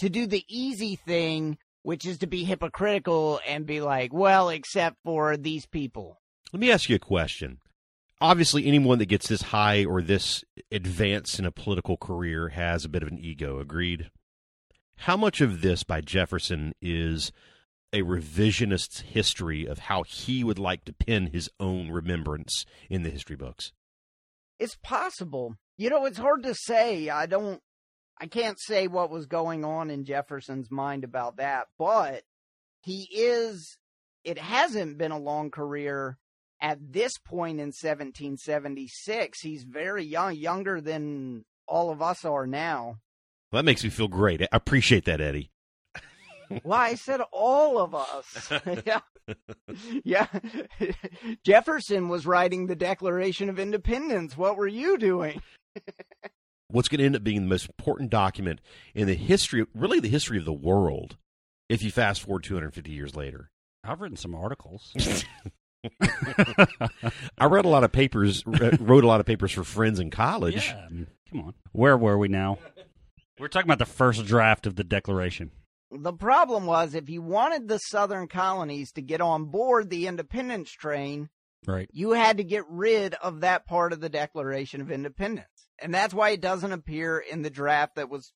to 0.00 0.08
do 0.08 0.26
the 0.26 0.44
easy 0.48 0.96
thing, 0.96 1.56
which 1.82 2.04
is 2.06 2.18
to 2.18 2.26
be 2.26 2.44
hypocritical 2.44 3.40
and 3.46 3.66
be 3.66 3.80
like, 3.80 4.12
well, 4.12 4.48
except 4.48 4.96
for 5.04 5.36
these 5.36 5.66
people. 5.66 6.20
Let 6.52 6.60
me 6.60 6.70
ask 6.70 6.88
you 6.88 6.96
a 6.96 7.00
question. 7.00 7.58
Obviously, 8.20 8.66
anyone 8.66 8.98
that 8.98 9.06
gets 9.06 9.28
this 9.28 9.42
high 9.42 9.84
or 9.84 10.02
this 10.02 10.44
advanced 10.72 11.38
in 11.38 11.46
a 11.46 11.52
political 11.52 11.96
career 11.96 12.48
has 12.48 12.84
a 12.84 12.88
bit 12.88 13.02
of 13.02 13.08
an 13.08 13.18
ego. 13.18 13.60
Agreed? 13.60 14.10
How 14.96 15.16
much 15.16 15.40
of 15.40 15.60
this 15.60 15.84
by 15.84 16.00
Jefferson 16.00 16.74
is 16.82 17.30
a 17.92 18.02
revisionist 18.02 19.02
history 19.02 19.66
of 19.66 19.78
how 19.78 20.02
he 20.02 20.42
would 20.42 20.58
like 20.58 20.84
to 20.84 20.92
pin 20.92 21.28
his 21.28 21.48
own 21.60 21.90
remembrance 21.90 22.66
in 22.90 23.02
the 23.02 23.10
history 23.10 23.36
books? 23.36 23.72
It's 24.58 24.76
possible. 24.82 25.54
You 25.76 25.90
know, 25.90 26.04
it's 26.04 26.18
hard 26.18 26.42
to 26.42 26.54
say. 26.54 27.08
I 27.08 27.26
don't, 27.26 27.60
I 28.20 28.26
can't 28.26 28.58
say 28.58 28.88
what 28.88 29.10
was 29.10 29.26
going 29.26 29.64
on 29.64 29.90
in 29.90 30.04
Jefferson's 30.04 30.70
mind 30.70 31.04
about 31.04 31.36
that, 31.36 31.68
but 31.78 32.22
he 32.82 33.08
is, 33.12 33.78
it 34.24 34.38
hasn't 34.38 34.98
been 34.98 35.12
a 35.12 35.18
long 35.18 35.50
career 35.50 36.18
at 36.60 36.78
this 36.80 37.18
point 37.18 37.60
in 37.60 37.68
1776. 37.68 39.40
He's 39.40 39.62
very 39.62 40.04
young, 40.04 40.34
younger 40.34 40.80
than 40.80 41.44
all 41.66 41.90
of 41.90 42.02
us 42.02 42.24
are 42.24 42.46
now. 42.46 42.96
Well, 43.52 43.60
that 43.60 43.66
makes 43.66 43.84
me 43.84 43.90
feel 43.90 44.08
great. 44.08 44.42
I 44.42 44.48
appreciate 44.52 45.04
that, 45.04 45.20
Eddie. 45.20 45.50
well, 46.64 46.78
I 46.78 46.96
said 46.96 47.20
all 47.32 47.78
of 47.78 47.94
us. 47.94 48.52
yeah. 48.84 49.00
yeah. 50.04 50.26
Jefferson 51.44 52.08
was 52.08 52.26
writing 52.26 52.66
the 52.66 52.76
Declaration 52.76 53.48
of 53.48 53.58
Independence. 53.58 54.36
What 54.36 54.56
were 54.56 54.66
you 54.66 54.98
doing? 54.98 55.40
What's 56.70 56.88
going 56.88 56.98
to 56.98 57.06
end 57.06 57.16
up 57.16 57.24
being 57.24 57.42
the 57.42 57.48
most 57.48 57.66
important 57.66 58.10
document 58.10 58.60
in 58.94 59.06
the 59.06 59.14
history, 59.14 59.64
really 59.74 60.00
the 60.00 60.08
history 60.08 60.38
of 60.38 60.44
the 60.44 60.52
world, 60.52 61.16
if 61.68 61.82
you 61.82 61.90
fast 61.90 62.22
forward 62.22 62.44
250 62.44 62.90
years 62.90 63.16
later? 63.16 63.50
I've 63.84 64.00
written 64.00 64.16
some 64.16 64.34
articles. 64.34 64.92
I 67.38 67.46
read 67.46 67.64
a 67.64 67.68
lot 67.68 67.84
of 67.84 67.92
papers, 67.92 68.44
wrote 68.46 69.04
a 69.04 69.06
lot 69.06 69.20
of 69.20 69.26
papers 69.26 69.52
for 69.52 69.64
friends 69.64 69.98
in 70.00 70.10
college. 70.10 70.66
Yeah. 70.66 71.04
Come 71.30 71.40
on. 71.40 71.54
Where 71.72 71.96
were 71.96 72.18
we 72.18 72.28
now? 72.28 72.58
We're 73.38 73.48
talking 73.48 73.68
about 73.68 73.78
the 73.78 73.86
first 73.86 74.26
draft 74.26 74.66
of 74.66 74.76
the 74.76 74.84
Declaration. 74.84 75.52
The 75.90 76.12
problem 76.12 76.66
was 76.66 76.94
if 76.94 77.08
you 77.08 77.22
wanted 77.22 77.68
the 77.68 77.78
southern 77.78 78.28
colonies 78.28 78.92
to 78.92 79.02
get 79.02 79.20
on 79.20 79.46
board 79.46 79.88
the 79.88 80.06
independence 80.06 80.70
train, 80.70 81.30
right. 81.66 81.88
you 81.92 82.10
had 82.10 82.38
to 82.38 82.44
get 82.44 82.64
rid 82.68 83.14
of 83.14 83.40
that 83.40 83.66
part 83.66 83.92
of 83.92 84.00
the 84.00 84.10
Declaration 84.10 84.80
of 84.80 84.90
Independence. 84.90 85.46
And 85.80 85.94
that's 85.94 86.14
why 86.14 86.30
it 86.30 86.40
doesn't 86.40 86.72
appear 86.72 87.18
in 87.18 87.42
the 87.42 87.50
draft 87.50 87.96
that 87.96 88.10
was 88.10 88.32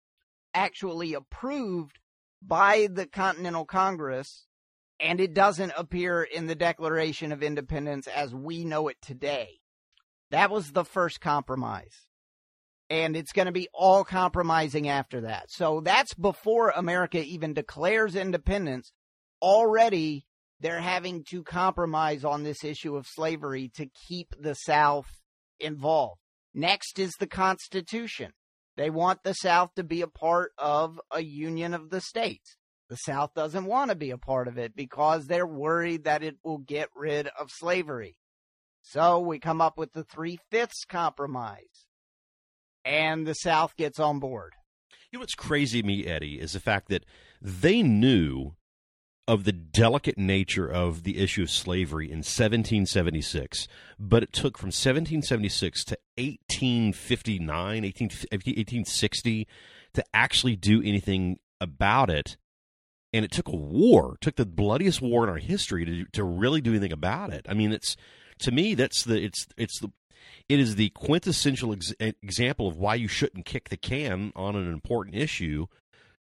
actually 0.55 1.15
approved 1.15 1.99
by 2.41 2.89
the 2.91 3.07
Continental 3.07 3.65
Congress 3.65 4.47
and 5.03 5.21
it 5.21 5.35
doesn't 5.35 5.73
appear 5.77 6.23
in 6.23 6.47
the 6.47 6.55
Declaration 6.55 7.33
of 7.33 7.43
Independence 7.43 8.07
as 8.07 8.33
we 8.33 8.65
know 8.65 8.87
it 8.87 8.97
today. 9.03 9.59
That 10.31 10.51
was 10.51 10.71
the 10.71 10.85
first 10.85 11.21
compromise. 11.21 12.07
And 12.89 13.17
it's 13.17 13.33
going 13.33 13.47
to 13.47 13.53
be 13.53 13.69
all 13.75 14.05
compromising 14.05 14.89
after 14.89 15.23
that. 15.23 15.51
So 15.51 15.81
that's 15.81 16.15
before 16.15 16.71
America 16.71 17.19
even 17.19 17.53
declares 17.53 18.15
independence. 18.15 18.93
Already, 19.41 20.27
they're 20.61 20.81
having 20.81 21.25
to 21.31 21.43
compromise 21.43 22.25
on 22.25 22.45
this 22.45 22.63
issue 22.63 22.97
of 22.97 23.09
slavery 23.09 23.73
to 23.75 23.87
keep 24.07 24.35
the 24.39 24.55
South 24.55 25.09
involved. 25.59 26.21
Next 26.55 26.99
is 26.99 27.13
the 27.19 27.27
Constitution. 27.27 28.33
They 28.77 28.91
want 28.91 29.23
the 29.23 29.35
South 29.35 29.75
to 29.77 29.85
be 29.85 30.03
a 30.03 30.07
part 30.07 30.53
of 30.59 31.01
a 31.11 31.23
union 31.23 31.75
of 31.75 31.91
the 31.91 32.01
states. 32.01 32.57
The 32.89 32.97
South 32.97 33.35
doesn't 33.35 33.65
want 33.65 33.91
to 33.91 33.95
be 33.95 34.11
a 34.11 34.19
part 34.19 34.49
of 34.49 34.59
it 34.59 34.77
because 34.77 35.27
they're 35.27 35.47
worried 35.47 36.05
that 36.05 36.23
it 36.23 36.37
will 36.45 36.59
get 36.59 36.89
rid 36.95 37.29
of 37.39 37.49
slavery. 37.51 38.17
So 38.83 39.21
we 39.21 39.39
come 39.39 39.61
up 39.61 39.79
with 39.79 39.93
the 39.93 40.05
three 40.05 40.39
fifths 40.51 40.85
compromise, 40.87 41.87
and 42.85 43.27
the 43.27 43.35
South 43.35 43.77
gets 43.77 43.99
on 43.99 44.19
board. 44.19 44.53
You 45.11 45.19
know 45.19 45.21
what's 45.21 45.35
crazy 45.35 45.81
to 45.81 45.87
me, 45.87 46.07
Eddie, 46.07 46.41
is 46.41 46.53
the 46.53 46.61
fact 46.61 46.89
that 46.89 47.05
they 47.41 47.83
knew 47.83 48.53
of 49.29 49.45
the 49.45 49.53
delicate 49.53 50.19
nature 50.19 50.67
of 50.67 51.05
the 51.05 51.19
issue 51.19 51.43
of 51.43 51.51
slavery 51.51 52.07
in 52.07 52.19
1776, 52.19 53.69
but 53.99 54.23
it 54.23 54.33
took 54.33 54.59
from 54.59 54.69
1776 54.69 55.85
to 55.85 55.99
1859, 56.17 57.85
18, 57.85 58.09
1860 58.09 59.47
to 59.95 60.05
actually 60.13 60.57
do 60.57 60.83
anything 60.83 61.39
about 61.61 62.11
it 62.11 62.37
and 63.13 63.25
it 63.25 63.31
took 63.31 63.49
a 63.49 63.57
war, 63.57 64.17
took 64.21 64.37
the 64.37 64.47
bloodiest 64.47 65.03
war 65.03 65.25
in 65.25 65.31
our 65.31 65.39
history 65.39 65.85
to 65.85 66.05
to 66.13 66.25
really 66.25 66.61
do 66.61 66.71
anything 66.71 66.93
about 66.93 67.33
it. 67.33 67.47
I 67.49 67.55
mean, 67.55 67.73
it's 67.73 67.97
to 68.39 68.51
me 68.51 68.75
that's 68.75 69.05
the 69.05 69.23
it's 69.23 69.47
it's 69.57 69.79
the 69.81 69.93
it 70.49 70.59
is 70.59 70.77
the 70.77 70.91
quintessential 70.91 71.73
ex- 71.73 71.95
example 72.01 72.69
of 72.69 72.77
why 72.77 72.95
you 72.95 73.09
shouldn't 73.09 73.45
kick 73.45 73.69
the 73.69 73.77
can 73.77 74.33
on 74.35 74.57
an 74.57 74.73
important 74.73 75.17
issue 75.17 75.67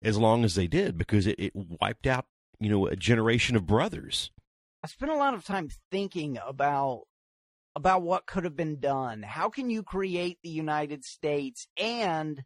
as 0.01 0.17
long 0.17 0.43
as 0.43 0.55
they 0.55 0.67
did 0.67 0.97
because 0.97 1.27
it, 1.27 1.39
it 1.39 1.51
wiped 1.55 2.07
out 2.07 2.25
you 2.59 2.69
know 2.69 2.87
a 2.87 2.95
generation 2.95 3.55
of 3.55 3.65
brothers. 3.65 4.31
I 4.83 4.87
spent 4.87 5.11
a 5.11 5.17
lot 5.17 5.33
of 5.33 5.43
time 5.43 5.69
thinking 5.91 6.37
about 6.45 7.03
about 7.75 8.01
what 8.01 8.25
could 8.25 8.43
have 8.43 8.55
been 8.55 8.79
done. 8.79 9.23
How 9.23 9.49
can 9.49 9.69
you 9.69 9.83
create 9.83 10.37
the 10.41 10.49
United 10.49 11.03
States 11.03 11.67
and 11.77 12.43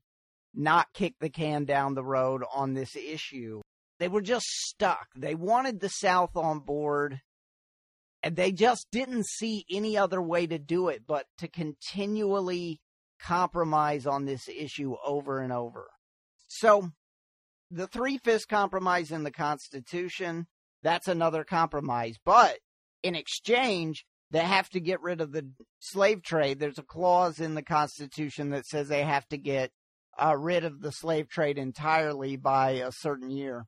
not 0.53 0.93
kick 0.93 1.15
the 1.19 1.29
can 1.29 1.65
down 1.65 1.95
the 1.95 2.03
road 2.03 2.43
on 2.53 2.73
this 2.73 2.95
issue? 2.95 3.61
They 3.99 4.07
were 4.07 4.21
just 4.21 4.45
stuck. 4.45 5.07
They 5.15 5.35
wanted 5.35 5.79
the 5.79 5.89
South 5.89 6.35
on 6.35 6.59
board, 6.59 7.21
and 8.21 8.35
they 8.35 8.51
just 8.51 8.87
didn't 8.91 9.25
see 9.25 9.65
any 9.71 9.97
other 9.97 10.21
way 10.21 10.45
to 10.47 10.59
do 10.59 10.89
it 10.89 11.03
but 11.07 11.25
to 11.37 11.47
continually 11.47 12.81
compromise 13.19 14.05
on 14.05 14.25
this 14.25 14.47
issue 14.49 14.95
over 15.05 15.39
and 15.39 15.53
over. 15.53 15.89
So, 16.47 16.91
the 17.73 17.87
three 17.87 18.17
fifths 18.17 18.45
compromise 18.45 19.11
in 19.11 19.23
the 19.23 19.31
Constitution, 19.31 20.47
that's 20.81 21.07
another 21.07 21.43
compromise. 21.43 22.15
But 22.23 22.59
in 23.01 23.15
exchange, 23.15 24.05
they 24.31 24.39
have 24.39 24.69
to 24.69 24.79
get 24.79 25.01
rid 25.01 25.21
of 25.21 25.31
the 25.31 25.49
slave 25.79 26.23
trade. 26.23 26.59
There's 26.59 26.79
a 26.79 26.83
clause 26.83 27.39
in 27.39 27.55
the 27.55 27.63
Constitution 27.63 28.49
that 28.51 28.65
says 28.65 28.87
they 28.87 29.03
have 29.03 29.27
to 29.29 29.37
get 29.37 29.71
uh, 30.17 30.35
rid 30.37 30.63
of 30.63 30.81
the 30.81 30.91
slave 30.91 31.27
trade 31.29 31.57
entirely 31.57 32.35
by 32.35 32.71
a 32.71 32.91
certain 32.91 33.29
year 33.29 33.65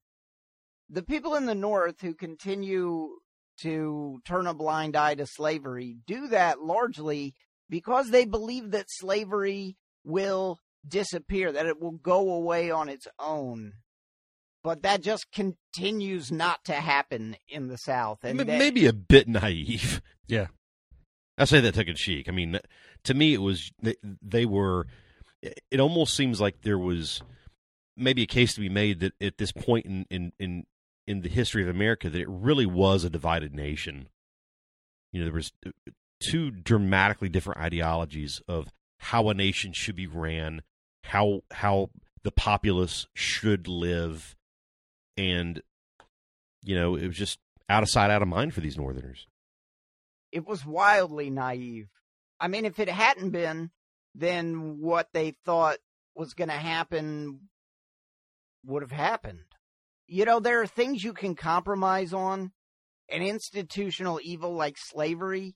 the 0.90 1.04
people 1.04 1.36
in 1.36 1.46
the 1.46 1.56
North 1.56 2.02
who 2.02 2.14
continue 2.14 3.18
to 3.62 4.20
turn 4.26 4.48
a 4.48 4.54
blind 4.54 4.96
eye 4.96 5.16
to 5.16 5.26
slavery 5.26 5.98
do 6.06 6.28
that 6.28 6.62
largely 6.62 7.34
because 7.70 8.10
they 8.10 8.26
believe 8.26 8.72
that 8.72 8.86
slavery 8.90 9.78
will 10.04 10.60
disappear, 10.88 11.52
that 11.52 11.66
it 11.66 11.82
will 11.82 11.94
go 11.94 12.32
away 12.32 12.70
on 12.70 12.90
its 12.90 13.08
own. 13.18 13.74
But 14.66 14.82
that 14.82 15.04
just 15.04 15.32
continues 15.32 16.32
not 16.32 16.66
to 16.66 16.74
happen 16.74 17.36
in 17.48 17.68
the 17.68 17.78
South. 17.78 18.24
And 18.24 18.44
maybe 18.48 18.88
a 18.88 18.94
bit 18.94 19.28
naive. 19.28 20.02
Yeah. 20.28 20.48
I 21.38 21.46
say 21.46 21.60
that 21.60 21.76
tongue 21.76 21.86
in 21.86 21.96
cheek. 21.96 22.28
I 22.28 22.32
mean, 22.32 22.60
to 23.04 23.14
me, 23.14 23.36
it 23.36 23.42
was 23.42 23.72
they, 23.80 23.94
they 24.24 24.44
were. 24.48 24.88
It 25.44 25.80
almost 25.80 26.16
seems 26.16 26.42
like 26.42 26.62
there 26.62 26.80
was 26.80 27.22
maybe 27.96 28.24
a 28.24 28.26
case 28.26 28.56
to 28.56 28.60
be 28.60 28.70
made 28.70 29.02
that 29.02 29.14
at 29.22 29.38
this 29.38 29.52
point 29.52 29.86
in 29.86 30.08
in, 30.10 30.32
in 30.40 30.66
in 31.06 31.22
the 31.22 31.30
history 31.30 31.62
of 31.62 31.70
America 31.70 32.10
that 32.10 32.20
it 32.20 32.28
really 32.28 32.66
was 32.66 33.04
a 33.04 33.10
divided 33.12 33.54
nation. 33.54 34.08
You 35.14 35.20
know, 35.20 35.26
there 35.26 35.36
was 35.36 35.52
uh, 35.64 35.70
two 36.20 36.50
dramatically 36.50 37.30
different 37.30 37.62
ideologies 37.62 38.42
of 38.48 38.70
how 38.98 39.30
a 39.30 39.36
nation 39.36 39.74
should 39.74 39.96
be 39.96 40.08
ran, 40.08 40.64
how 41.04 41.42
how 41.52 41.92
the 42.24 42.32
populace 42.32 43.06
should 43.14 43.68
live, 43.68 44.35
and 45.18 45.62
you 46.64 46.76
know, 46.76 46.96
it 46.96 47.08
was 47.08 47.16
just 47.16 47.40
out 47.70 47.84
of 47.84 47.90
sight, 47.90 48.12
out 48.12 48.22
of 48.22 48.28
mind 48.28 48.54
for 48.54 48.62
these 48.62 48.78
Northerners. 48.78 49.28
It 50.32 50.48
was 50.48 50.66
wildly 50.66 51.30
naive. 51.30 51.90
I 52.40 52.48
mean, 52.48 52.66
if 52.66 52.80
it 52.80 52.90
hadn't 52.90 53.30
been, 53.30 53.72
then 54.14 54.80
what 54.80 55.10
they 55.14 55.36
thought 55.46 55.78
was 56.16 56.34
going 56.34 56.50
to 56.50 56.56
happen 56.56 57.42
would 58.66 58.82
have 58.82 58.92
happened 58.92 59.46
you 60.08 60.26
know, 60.26 60.40
there 60.40 60.62
are 60.62 60.68
things 60.68 61.04
you 61.04 61.14
can 61.14 61.36
compromise 61.36 62.14
on. 62.14 62.52
An 63.08 63.22
institutional 63.22 64.20
evil 64.24 64.56
like 64.56 64.78
slavery, 64.80 65.56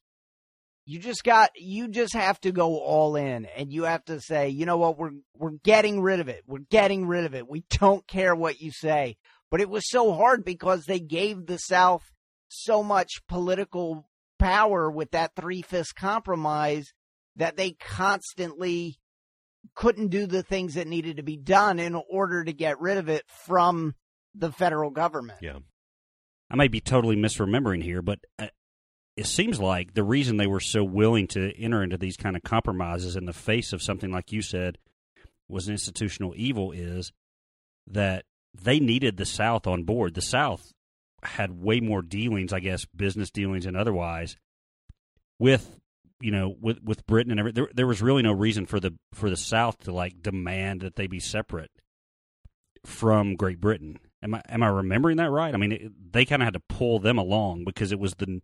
you 0.85 0.99
just 0.99 1.23
got 1.23 1.49
you 1.55 1.87
just 1.87 2.13
have 2.13 2.39
to 2.41 2.51
go 2.51 2.77
all 2.77 3.15
in 3.15 3.45
and 3.45 3.73
you 3.73 3.85
have 3.85 4.05
to 4.05 4.21
say, 4.21 4.49
you 4.49 4.67
know 4.67 4.77
what, 4.77 4.99
we're 4.99 5.13
we're 5.33 5.57
getting 5.63 5.99
rid 5.99 6.19
of 6.19 6.27
it. 6.27 6.43
We're 6.45 6.59
getting 6.69 7.07
rid 7.07 7.25
of 7.25 7.33
it. 7.33 7.49
We 7.49 7.63
don't 7.71 8.05
care 8.07 8.35
what 8.35 8.61
you 8.61 8.71
say. 8.71 9.17
But 9.51 9.61
it 9.61 9.69
was 9.69 9.89
so 9.89 10.13
hard 10.13 10.45
because 10.45 10.85
they 10.85 10.99
gave 10.99 11.45
the 11.45 11.57
South 11.57 12.03
so 12.49 12.83
much 12.83 13.21
political 13.27 14.07
power 14.37 14.89
with 14.89 15.11
that 15.11 15.35
three 15.35 15.61
fifths 15.61 15.91
compromise 15.91 16.93
that 17.35 17.57
they 17.57 17.71
constantly 17.71 18.99
couldn't 19.75 20.07
do 20.07 20.25
the 20.25 20.43
things 20.43 20.75
that 20.75 20.87
needed 20.87 21.17
to 21.17 21.23
be 21.23 21.37
done 21.37 21.79
in 21.79 21.95
order 22.09 22.43
to 22.43 22.53
get 22.53 22.79
rid 22.79 22.97
of 22.97 23.09
it 23.09 23.23
from 23.27 23.95
the 24.35 24.51
federal 24.51 24.89
government. 24.89 25.39
Yeah. 25.41 25.59
I 26.49 26.55
may 26.55 26.67
be 26.67 26.81
totally 26.81 27.15
misremembering 27.15 27.83
here, 27.83 28.01
but 28.01 28.19
uh, 28.39 28.47
it 29.15 29.27
seems 29.27 29.59
like 29.59 29.93
the 29.93 30.03
reason 30.03 30.37
they 30.37 30.47
were 30.47 30.59
so 30.59 30.83
willing 30.83 31.27
to 31.27 31.51
enter 31.57 31.83
into 31.83 31.97
these 31.97 32.17
kind 32.17 32.35
of 32.35 32.43
compromises 32.43 33.15
in 33.15 33.25
the 33.25 33.33
face 33.33 33.73
of 33.73 33.81
something 33.81 34.11
like 34.11 34.31
you 34.31 34.41
said 34.41 34.77
was 35.47 35.67
an 35.67 35.73
institutional 35.73 36.33
evil 36.35 36.71
is 36.71 37.11
that 37.87 38.23
they 38.53 38.79
needed 38.79 39.17
the 39.17 39.25
South 39.25 39.67
on 39.67 39.83
board. 39.83 40.13
The 40.13 40.21
South 40.21 40.73
had 41.23 41.61
way 41.61 41.79
more 41.79 42.01
dealings, 42.01 42.53
I 42.53 42.59
guess, 42.59 42.85
business 42.85 43.29
dealings 43.29 43.65
and 43.65 43.75
otherwise, 43.75 44.37
with 45.37 45.79
you 46.21 46.31
know 46.31 46.55
with 46.59 46.81
with 46.83 47.05
Britain 47.05 47.31
and 47.31 47.39
everything. 47.39 47.63
There, 47.63 47.71
there 47.73 47.87
was 47.87 48.01
really 48.01 48.21
no 48.21 48.31
reason 48.31 48.65
for 48.65 48.79
the 48.79 48.95
for 49.13 49.29
the 49.29 49.37
South 49.37 49.77
to 49.79 49.91
like 49.91 50.21
demand 50.21 50.81
that 50.81 50.95
they 50.95 51.07
be 51.07 51.19
separate 51.19 51.71
from 52.85 53.35
Great 53.35 53.59
Britain. 53.59 53.99
Am 54.21 54.35
I 54.35 54.41
am 54.49 54.63
I 54.63 54.67
remembering 54.67 55.17
that 55.17 55.29
right? 55.29 55.53
I 55.53 55.57
mean, 55.57 55.71
it, 55.71 56.11
they 56.11 56.25
kind 56.25 56.41
of 56.41 56.45
had 56.45 56.53
to 56.53 56.61
pull 56.69 56.99
them 56.99 57.17
along 57.17 57.63
because 57.65 57.91
it 57.91 57.99
was 57.99 58.15
the 58.15 58.41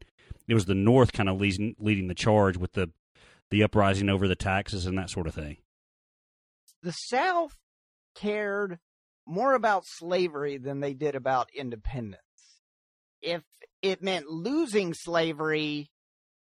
it 0.47 0.53
was 0.53 0.65
the 0.65 0.75
North 0.75 1.11
kind 1.11 1.29
of 1.29 1.39
leading 1.39 1.75
leading 1.79 2.07
the 2.07 2.15
charge 2.15 2.57
with 2.57 2.73
the 2.73 2.91
the 3.51 3.63
uprising 3.63 4.09
over 4.09 4.27
the 4.27 4.35
taxes 4.35 4.85
and 4.85 4.97
that 4.97 5.09
sort 5.09 5.27
of 5.27 5.35
thing. 5.35 5.57
The 6.81 6.91
South 6.91 7.57
cared 8.15 8.79
more 9.25 9.53
about 9.53 9.85
slavery 9.85 10.57
than 10.57 10.79
they 10.79 10.93
did 10.93 11.15
about 11.15 11.49
independence. 11.55 12.21
If 13.21 13.43
it 13.81 14.03
meant 14.03 14.27
losing 14.27 14.93
slavery, 14.93 15.89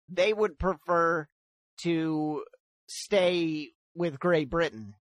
they 0.09 0.33
would 0.33 0.59
prefer 0.59 1.27
to 1.83 2.43
stay 2.87 3.69
with 3.95 4.19
Great 4.19 4.49
Britain. 4.49 4.93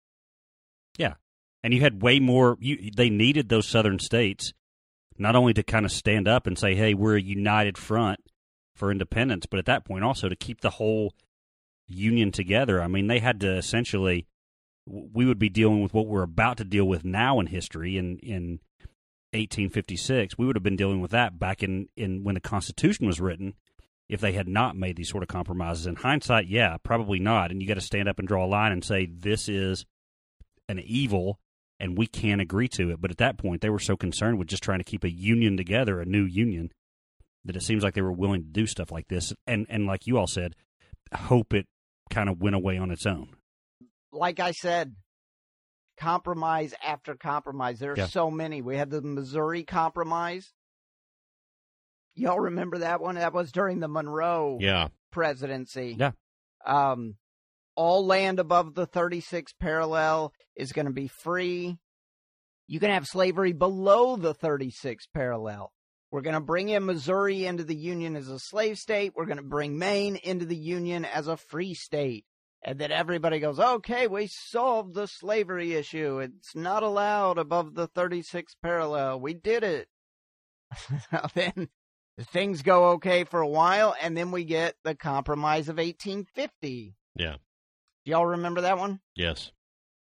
Yeah. 0.96 1.14
And 1.64 1.72
you 1.72 1.80
had 1.80 2.02
way 2.02 2.20
more 2.20 2.56
you 2.60 2.90
they 2.96 3.10
needed 3.10 3.48
those 3.48 3.68
southern 3.68 3.98
states 3.98 4.52
not 5.18 5.36
only 5.36 5.52
to 5.54 5.62
kind 5.62 5.84
of 5.84 5.92
stand 5.92 6.26
up 6.26 6.46
and 6.46 6.58
say, 6.58 6.74
"Hey, 6.74 6.94
we're 6.94 7.16
a 7.16 7.22
united 7.22 7.78
front 7.78 8.20
for 8.74 8.90
independence," 8.90 9.46
but 9.46 9.58
at 9.58 9.66
that 9.66 9.84
point 9.84 10.04
also 10.04 10.28
to 10.28 10.36
keep 10.36 10.60
the 10.60 10.70
whole 10.70 11.14
union 11.86 12.32
together. 12.32 12.82
I 12.82 12.88
mean, 12.88 13.06
they 13.06 13.20
had 13.20 13.40
to 13.40 13.56
essentially 13.56 14.26
we 14.86 15.24
would 15.24 15.38
be 15.38 15.48
dealing 15.48 15.82
with 15.82 15.94
what 15.94 16.06
we're 16.06 16.22
about 16.22 16.56
to 16.58 16.64
deal 16.64 16.84
with 16.84 17.04
now 17.04 17.40
in 17.40 17.46
history 17.46 17.96
in 17.96 18.18
in 18.18 18.60
1856. 19.32 20.36
We 20.36 20.46
would 20.46 20.56
have 20.56 20.62
been 20.62 20.76
dealing 20.76 21.00
with 21.00 21.10
that 21.12 21.38
back 21.38 21.62
in 21.62 21.88
in 21.96 22.24
when 22.24 22.34
the 22.34 22.40
Constitution 22.40 23.06
was 23.06 23.20
written 23.20 23.54
if 24.08 24.20
they 24.20 24.32
had 24.32 24.48
not 24.48 24.76
made 24.76 24.96
these 24.96 25.08
sort 25.08 25.22
of 25.22 25.28
compromises. 25.28 25.86
In 25.86 25.96
hindsight, 25.96 26.46
yeah, 26.46 26.76
probably 26.82 27.18
not. 27.18 27.50
And 27.50 27.62
you 27.62 27.68
got 27.68 27.74
to 27.74 27.80
stand 27.80 28.08
up 28.08 28.18
and 28.18 28.28
draw 28.28 28.44
a 28.44 28.46
line 28.46 28.72
and 28.72 28.84
say 28.84 29.06
this 29.06 29.48
is 29.48 29.86
an 30.68 30.80
evil 30.80 31.38
and 31.80 31.96
we 31.96 32.06
can't 32.06 32.40
agree 32.40 32.68
to 32.68 32.90
it. 32.90 33.00
But 33.00 33.10
at 33.10 33.18
that 33.18 33.38
point, 33.38 33.60
they 33.60 33.70
were 33.70 33.78
so 33.78 33.96
concerned 33.96 34.38
with 34.38 34.48
just 34.48 34.62
trying 34.62 34.80
to 34.80 34.84
keep 34.84 35.02
a 35.02 35.10
union 35.10 35.56
together, 35.56 36.00
a 36.00 36.04
new 36.04 36.24
union, 36.24 36.70
that 37.44 37.56
it 37.56 37.62
seems 37.62 37.82
like 37.82 37.94
they 37.94 38.02
were 38.02 38.12
willing 38.12 38.42
to 38.42 38.48
do 38.48 38.66
stuff 38.66 38.92
like 38.92 39.08
this. 39.08 39.32
And 39.46 39.66
and 39.68 39.86
like 39.86 40.06
you 40.06 40.18
all 40.18 40.26
said, 40.26 40.54
hope 41.14 41.54
it 41.54 41.66
kind 42.10 42.28
of 42.28 42.40
went 42.40 42.54
away 42.54 42.76
on 42.76 42.90
its 42.90 43.06
own. 43.06 43.30
Like 44.12 44.40
I 44.40 44.52
said, 44.52 44.94
compromise 45.96 46.74
after 46.84 47.14
compromise. 47.14 47.78
There 47.78 47.92
are 47.92 47.96
Yeah. 47.98 48.06
so 48.06 48.30
many. 48.30 48.60
We 48.62 48.76
had 48.76 48.90
the 48.90 49.02
Missouri 49.02 49.64
Compromise. 49.64 50.52
Y'all 52.14 52.40
remember 52.40 52.78
that 52.78 53.00
one? 53.00 53.14
That 53.14 53.32
was 53.32 53.52
during 53.52 53.80
the 53.80 53.88
Monroe 53.88 54.58
Yeah. 54.60 54.88
presidency. 55.10 55.96
Yeah. 55.98 56.12
Um, 56.66 57.16
all 57.74 58.04
land 58.04 58.38
above 58.38 58.74
the 58.74 58.86
36th 58.86 59.54
parallel 59.58 60.32
is 60.54 60.72
going 60.72 60.86
to 60.86 60.92
be 60.92 61.08
free. 61.08 61.78
You 62.66 62.80
can 62.80 62.90
have 62.90 63.06
slavery 63.06 63.52
below 63.52 64.16
the 64.16 64.34
36th 64.34 65.08
parallel. 65.14 65.72
We're 66.10 66.20
going 66.20 66.34
to 66.34 66.40
bring 66.40 66.68
in 66.68 66.84
Missouri 66.84 67.46
into 67.46 67.64
the 67.64 67.74
Union 67.74 68.16
as 68.16 68.28
a 68.28 68.38
slave 68.38 68.78
state. 68.78 69.14
We're 69.16 69.24
going 69.24 69.38
to 69.38 69.42
bring 69.42 69.78
Maine 69.78 70.16
into 70.16 70.44
the 70.44 70.56
Union 70.56 71.06
as 71.06 71.26
a 71.28 71.38
free 71.38 71.72
state. 71.72 72.26
And 72.64 72.78
then 72.78 72.92
everybody 72.92 73.40
goes, 73.40 73.58
okay, 73.58 74.06
we 74.06 74.28
solved 74.28 74.94
the 74.94 75.06
slavery 75.06 75.74
issue. 75.74 76.20
It's 76.20 76.54
not 76.54 76.84
allowed 76.84 77.38
above 77.38 77.74
the 77.74 77.88
36th 77.88 78.54
parallel. 78.62 79.20
We 79.20 79.34
did 79.34 79.64
it. 79.64 79.88
then 81.34 81.68
things 82.20 82.62
go 82.62 82.90
okay 82.90 83.24
for 83.24 83.40
a 83.40 83.48
while, 83.48 83.96
and 84.00 84.16
then 84.16 84.30
we 84.30 84.44
get 84.44 84.76
the 84.84 84.94
Compromise 84.94 85.68
of 85.68 85.76
1850. 85.76 86.94
Yeah. 87.16 87.36
Y'all 88.04 88.26
remember 88.26 88.62
that 88.62 88.78
one? 88.78 89.00
Yes. 89.16 89.50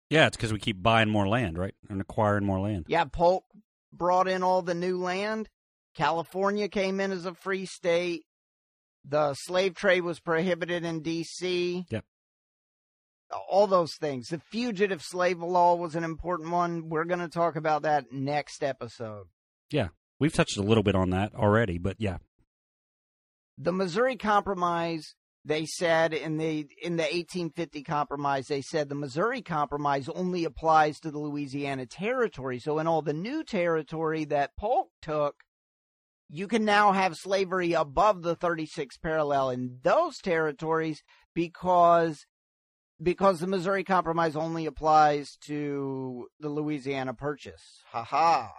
Yeah, 0.09 0.27
it's 0.27 0.37
because 0.37 0.53
we 0.53 0.59
keep 0.59 0.83
buying 0.83 1.09
more 1.09 1.27
land, 1.27 1.57
right, 1.57 1.73
and 1.89 2.01
acquiring 2.01 2.45
more 2.45 2.59
land. 2.59 2.85
Yeah, 2.87 3.05
Polk 3.05 3.45
brought 3.93 4.27
in 4.27 4.43
all 4.43 4.61
the 4.61 4.73
new 4.75 4.97
land. 4.97 5.49
California 5.95 6.67
came 6.67 6.99
in 6.99 7.11
as 7.11 7.25
a 7.25 7.33
free 7.33 7.65
state. 7.65 8.23
The 9.07 9.33
slave 9.33 9.73
trade 9.73 10.01
was 10.01 10.19
prohibited 10.19 10.83
in 10.85 11.01
D.C. 11.01 11.85
Yep. 11.89 12.05
All 13.49 13.67
those 13.67 13.95
things. 13.95 14.27
The 14.27 14.39
fugitive 14.39 15.01
slave 15.01 15.39
law 15.39 15.75
was 15.75 15.95
an 15.95 16.03
important 16.03 16.51
one. 16.51 16.89
We're 16.89 17.05
going 17.05 17.19
to 17.19 17.29
talk 17.29 17.55
about 17.55 17.83
that 17.83 18.11
next 18.11 18.63
episode. 18.63 19.27
Yeah, 19.71 19.89
we've 20.19 20.33
touched 20.33 20.57
a 20.57 20.61
little 20.63 20.83
bit 20.83 20.95
on 20.95 21.11
that 21.11 21.33
already, 21.33 21.77
but 21.77 21.95
yeah, 21.97 22.17
the 23.57 23.71
Missouri 23.71 24.15
Compromise, 24.15 25.15
they 25.45 25.65
said 25.65 26.13
in 26.13 26.37
the 26.37 26.67
in 26.81 26.95
the 26.95 27.03
1850 27.03 27.83
Compromise, 27.83 28.47
they 28.47 28.61
said 28.61 28.89
the 28.89 28.95
Missouri 28.95 29.41
Compromise 29.41 30.09
only 30.09 30.45
applies 30.45 30.99
to 30.99 31.11
the 31.11 31.19
Louisiana 31.19 31.85
Territory. 31.85 32.59
So 32.59 32.79
in 32.79 32.87
all 32.87 33.01
the 33.01 33.13
new 33.13 33.43
territory 33.43 34.25
that 34.25 34.55
Polk 34.57 34.89
took, 35.01 35.35
you 36.29 36.47
can 36.47 36.65
now 36.65 36.91
have 36.93 37.15
slavery 37.15 37.73
above 37.73 38.23
the 38.23 38.35
36 38.35 38.97
parallel 38.97 39.49
in 39.49 39.79
those 39.83 40.17
territories 40.17 41.03
because 41.35 42.25
because 43.01 43.39
the 43.39 43.47
Missouri 43.47 43.83
Compromise 43.83 44.35
only 44.35 44.65
applies 44.65 45.37
to 45.47 46.27
the 46.39 46.49
Louisiana 46.49 47.13
Purchase. 47.13 47.81
Ha 47.91 48.03
ha. 48.03 48.51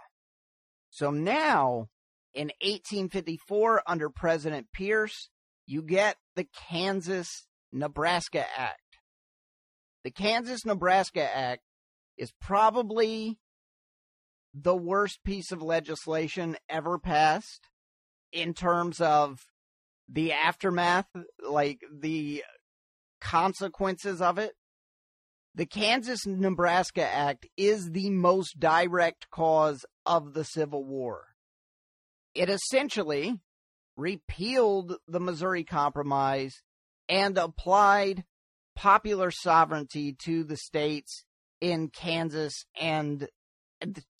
So 0.89 1.11
now 1.11 1.87
in 2.33 2.47
1854 2.61 3.83
under 3.87 4.09
President 4.09 4.67
Pierce, 4.73 5.29
you 5.65 5.81
get 5.81 6.17
the 6.35 6.45
Kansas 6.69 7.47
Nebraska 7.71 8.45
Act. 8.57 8.79
The 10.03 10.11
Kansas 10.11 10.65
Nebraska 10.65 11.23
Act 11.23 11.61
is 12.17 12.33
probably 12.41 13.39
the 14.53 14.75
worst 14.75 15.23
piece 15.23 15.51
of 15.51 15.61
legislation 15.61 16.57
ever 16.69 16.99
passed 16.99 17.69
in 18.31 18.53
terms 18.53 18.99
of 18.99 19.39
the 20.09 20.33
aftermath, 20.33 21.07
like 21.47 21.79
the 21.91 22.43
consequences 23.23 24.21
of 24.21 24.37
it. 24.37 24.51
The 25.55 25.65
Kansas 25.65 26.25
Nebraska 26.25 27.03
Act 27.03 27.47
is 27.57 27.91
the 27.91 28.09
most 28.09 28.59
direct 28.59 29.29
cause 29.29 29.85
of 30.05 30.33
the 30.33 30.43
Civil 30.43 30.83
War. 30.83 31.27
It 32.35 32.49
essentially 32.49 33.39
repealed 33.95 34.95
the 35.07 35.19
Missouri 35.19 35.63
Compromise 35.63 36.61
and 37.07 37.37
applied 37.37 38.23
popular 38.75 39.29
sovereignty 39.31 40.15
to 40.25 40.43
the 40.43 40.57
states 40.57 41.23
in 41.61 41.89
Kansas 41.89 42.65
and 42.79 43.27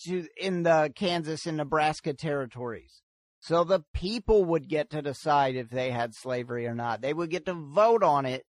to 0.05 0.27
in 0.39 0.63
the 0.63 0.91
Kansas 0.95 1.45
and 1.45 1.57
Nebraska 1.57 2.13
territories. 2.13 3.01
So 3.39 3.63
the 3.63 3.83
people 3.93 4.45
would 4.45 4.69
get 4.69 4.91
to 4.91 5.01
decide 5.01 5.55
if 5.55 5.69
they 5.69 5.91
had 5.91 6.13
slavery 6.13 6.67
or 6.67 6.75
not. 6.75 7.01
They 7.01 7.13
would 7.13 7.29
get 7.29 7.45
to 7.47 7.53
vote 7.53 8.03
on 8.03 8.25
it. 8.25 8.45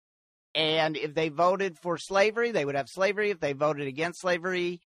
And 0.56 0.98
if 0.98 1.14
they 1.14 1.30
voted 1.30 1.78
for 1.78 1.98
slavery, 1.98 2.52
they 2.52 2.66
would 2.66 2.76
have 2.76 2.90
slavery. 2.90 3.30
If 3.30 3.40
they 3.40 3.54
voted 3.54 3.88
against 3.88 4.22
slavery, 4.22 4.82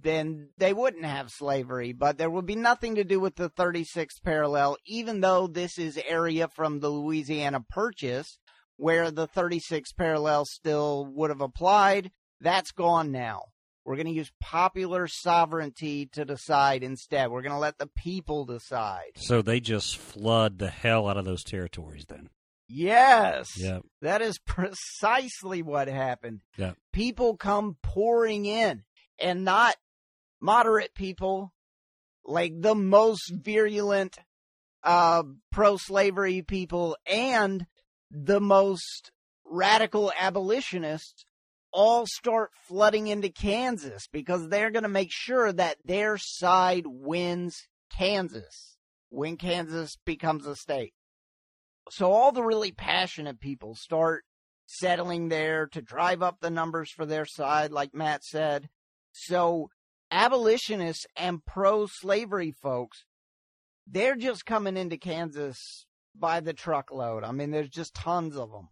then 0.00 0.48
they 0.58 0.72
wouldn't 0.72 1.04
have 1.04 1.30
slavery. 1.30 1.92
But 1.92 2.18
there 2.18 2.30
would 2.30 2.46
be 2.46 2.56
nothing 2.56 2.96
to 2.96 3.04
do 3.04 3.20
with 3.20 3.36
the 3.36 3.50
36th 3.50 4.22
parallel, 4.24 4.76
even 4.86 5.20
though 5.20 5.46
this 5.46 5.78
is 5.78 5.98
area 6.06 6.48
from 6.48 6.80
the 6.80 6.88
Louisiana 6.88 7.60
Purchase 7.68 8.38
where 8.76 9.10
the 9.10 9.28
36th 9.28 9.96
parallel 9.96 10.44
still 10.44 11.06
would 11.06 11.30
have 11.30 11.40
applied. 11.40 12.10
That's 12.40 12.72
gone 12.72 13.12
now. 13.12 13.42
We're 13.84 13.96
going 13.96 14.06
to 14.06 14.12
use 14.12 14.32
popular 14.40 15.06
sovereignty 15.06 16.06
to 16.12 16.24
decide 16.24 16.82
instead. 16.82 17.30
We're 17.30 17.42
going 17.42 17.52
to 17.52 17.58
let 17.58 17.78
the 17.78 17.90
people 17.96 18.46
decide. 18.46 19.12
so 19.16 19.42
they 19.42 19.60
just 19.60 19.98
flood 19.98 20.58
the 20.58 20.70
hell 20.70 21.06
out 21.06 21.18
of 21.18 21.26
those 21.26 21.44
territories. 21.44 22.06
Then, 22.08 22.30
Yes. 22.68 23.58
yeah, 23.58 23.80
That 24.00 24.22
is 24.22 24.38
precisely 24.46 25.62
what 25.62 25.88
happened. 25.88 26.40
Yeah. 26.56 26.72
People 26.92 27.36
come 27.36 27.76
pouring 27.82 28.46
in 28.46 28.84
and 29.20 29.44
not 29.44 29.76
moderate 30.40 30.94
people, 30.94 31.52
like 32.24 32.52
the 32.60 32.74
most 32.74 33.32
virulent 33.32 34.18
uh, 34.82 35.22
pro 35.50 35.76
slavery 35.76 36.42
people 36.42 36.96
and 37.06 37.66
the 38.10 38.40
most 38.40 39.10
radical 39.44 40.12
abolitionists 40.18 41.24
all 41.72 42.06
start 42.06 42.50
flooding 42.68 43.08
into 43.08 43.28
Kansas 43.28 44.06
because 44.12 44.48
they're 44.48 44.70
going 44.70 44.84
to 44.84 44.88
make 44.88 45.10
sure 45.10 45.52
that 45.52 45.76
their 45.84 46.16
side 46.18 46.84
wins 46.86 47.56
Kansas 47.90 48.76
when 49.10 49.36
Kansas 49.36 49.96
becomes 50.04 50.46
a 50.46 50.54
state. 50.54 50.92
So 51.90 52.10
all 52.12 52.32
the 52.32 52.42
really 52.42 52.72
passionate 52.72 53.40
people 53.40 53.74
start 53.74 54.24
settling 54.66 55.28
there 55.28 55.66
to 55.68 55.82
drive 55.82 56.22
up 56.22 56.38
the 56.40 56.50
numbers 56.50 56.90
for 56.90 57.04
their 57.04 57.26
side, 57.26 57.70
like 57.70 57.94
Matt 57.94 58.24
said. 58.24 58.68
So 59.12 59.68
abolitionists 60.10 61.06
and 61.16 61.44
pro 61.44 61.86
slavery 61.86 62.52
folks, 62.52 63.04
they're 63.86 64.16
just 64.16 64.46
coming 64.46 64.76
into 64.76 64.96
Kansas 64.96 65.86
by 66.14 66.40
the 66.40 66.54
truckload. 66.54 67.24
I 67.24 67.32
mean, 67.32 67.50
there's 67.50 67.68
just 67.68 67.94
tons 67.94 68.36
of 68.36 68.50
them. 68.50 68.68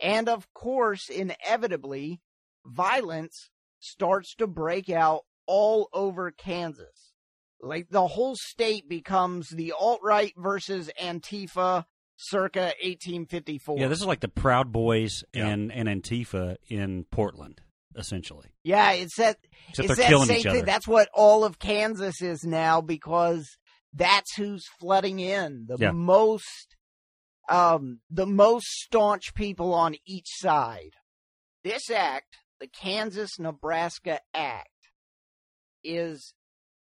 And 0.00 0.28
of 0.28 0.52
course, 0.54 1.08
inevitably, 1.08 2.20
violence 2.64 3.50
starts 3.80 4.34
to 4.36 4.46
break 4.46 4.88
out 4.88 5.22
all 5.46 5.88
over 5.92 6.30
Kansas. 6.30 7.12
Like 7.60 7.88
the 7.90 8.06
whole 8.06 8.36
state 8.36 8.88
becomes 8.88 9.50
the 9.50 9.72
alt 9.72 10.00
right 10.02 10.32
versus 10.36 10.90
Antifa 11.00 11.84
circa 12.16 12.72
1854. 12.82 13.78
Yeah, 13.78 13.88
this 13.88 14.00
is 14.00 14.06
like 14.06 14.20
the 14.20 14.28
Proud 14.28 14.72
Boys 14.72 15.24
Yeah. 15.32 15.48
and, 15.48 15.72
and 15.72 15.88
Antifa 15.88 16.56
in 16.68 17.04
Portland, 17.10 17.60
essentially. 17.96 18.48
Yeah, 18.62 18.92
it's 18.92 19.16
that. 19.16 19.36
Except 19.68 19.78
it's 19.78 19.88
they're 19.88 19.96
that 19.96 20.08
killing 20.08 20.26
same 20.28 20.36
each 20.38 20.42
thing. 20.44 20.50
other. 20.58 20.62
That's 20.66 20.88
what 20.88 21.08
all 21.14 21.44
of 21.44 21.58
Kansas 21.58 22.20
is 22.22 22.44
now 22.44 22.80
because 22.80 23.48
that's 23.92 24.34
who's 24.36 24.64
flooding 24.80 25.20
in 25.20 25.66
the 25.68 25.76
Yeah. 25.78 25.90
most, 25.92 26.76
um, 27.48 28.00
the 28.10 28.26
most 28.26 28.66
staunch 28.66 29.34
people 29.34 29.72
on 29.74 29.94
each 30.06 30.26
side. 30.28 30.90
This 31.62 31.90
act, 31.90 32.36
the 32.60 32.66
Kansas 32.68 33.38
Nebraska 33.38 34.20
Act, 34.34 34.68
is 35.82 36.34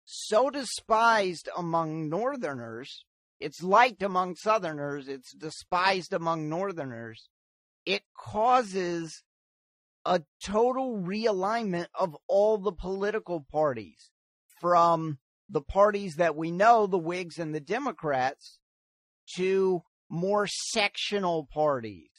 so 0.05 0.51
despised 0.51 1.49
among 1.57 2.09
Northerners. 2.09 3.05
It's 3.41 3.63
liked 3.63 4.03
among 4.03 4.37
Southerners. 4.37 5.09
It's 5.09 5.33
despised 5.33 6.13
among 6.13 6.49
Northerners. 6.49 7.29
It 7.85 8.03
causes 8.17 9.23
a 10.05 10.23
total 10.43 10.99
realignment 10.99 11.87
of 11.99 12.17
all 12.29 12.59
the 12.59 12.73
political 12.73 13.45
parties 13.51 14.11
from 14.61 15.19
the 15.49 15.61
parties 15.61 16.17
that 16.17 16.37
we 16.37 16.51
know, 16.51 16.87
the 16.87 16.99
Whigs 16.99 17.39
and 17.39 17.55
the 17.55 17.61
Democrats, 17.61 18.59
to 19.37 19.83
more 20.09 20.47
sectional 20.47 21.47
parties. 21.53 22.11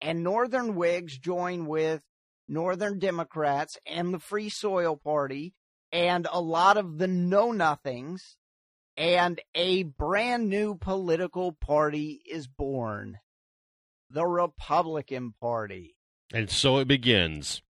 And 0.00 0.22
Northern 0.22 0.74
Whigs 0.74 1.18
join 1.18 1.66
with 1.66 2.02
Northern 2.48 2.98
Democrats 2.98 3.76
and 3.86 4.12
the 4.12 4.18
Free 4.18 4.48
Soil 4.48 4.96
Party 4.96 5.54
and 5.92 6.26
a 6.30 6.40
lot 6.40 6.76
of 6.76 6.98
the 6.98 7.06
Know 7.06 7.52
Nothings, 7.52 8.36
and 8.96 9.40
a 9.54 9.82
brand 9.84 10.48
new 10.48 10.76
political 10.76 11.52
party 11.52 12.22
is 12.30 12.46
born 12.46 13.18
the 14.10 14.26
Republican 14.26 15.34
Party. 15.40 15.96
And 16.32 16.48
so 16.48 16.78
it 16.78 16.88
begins. 16.88 17.62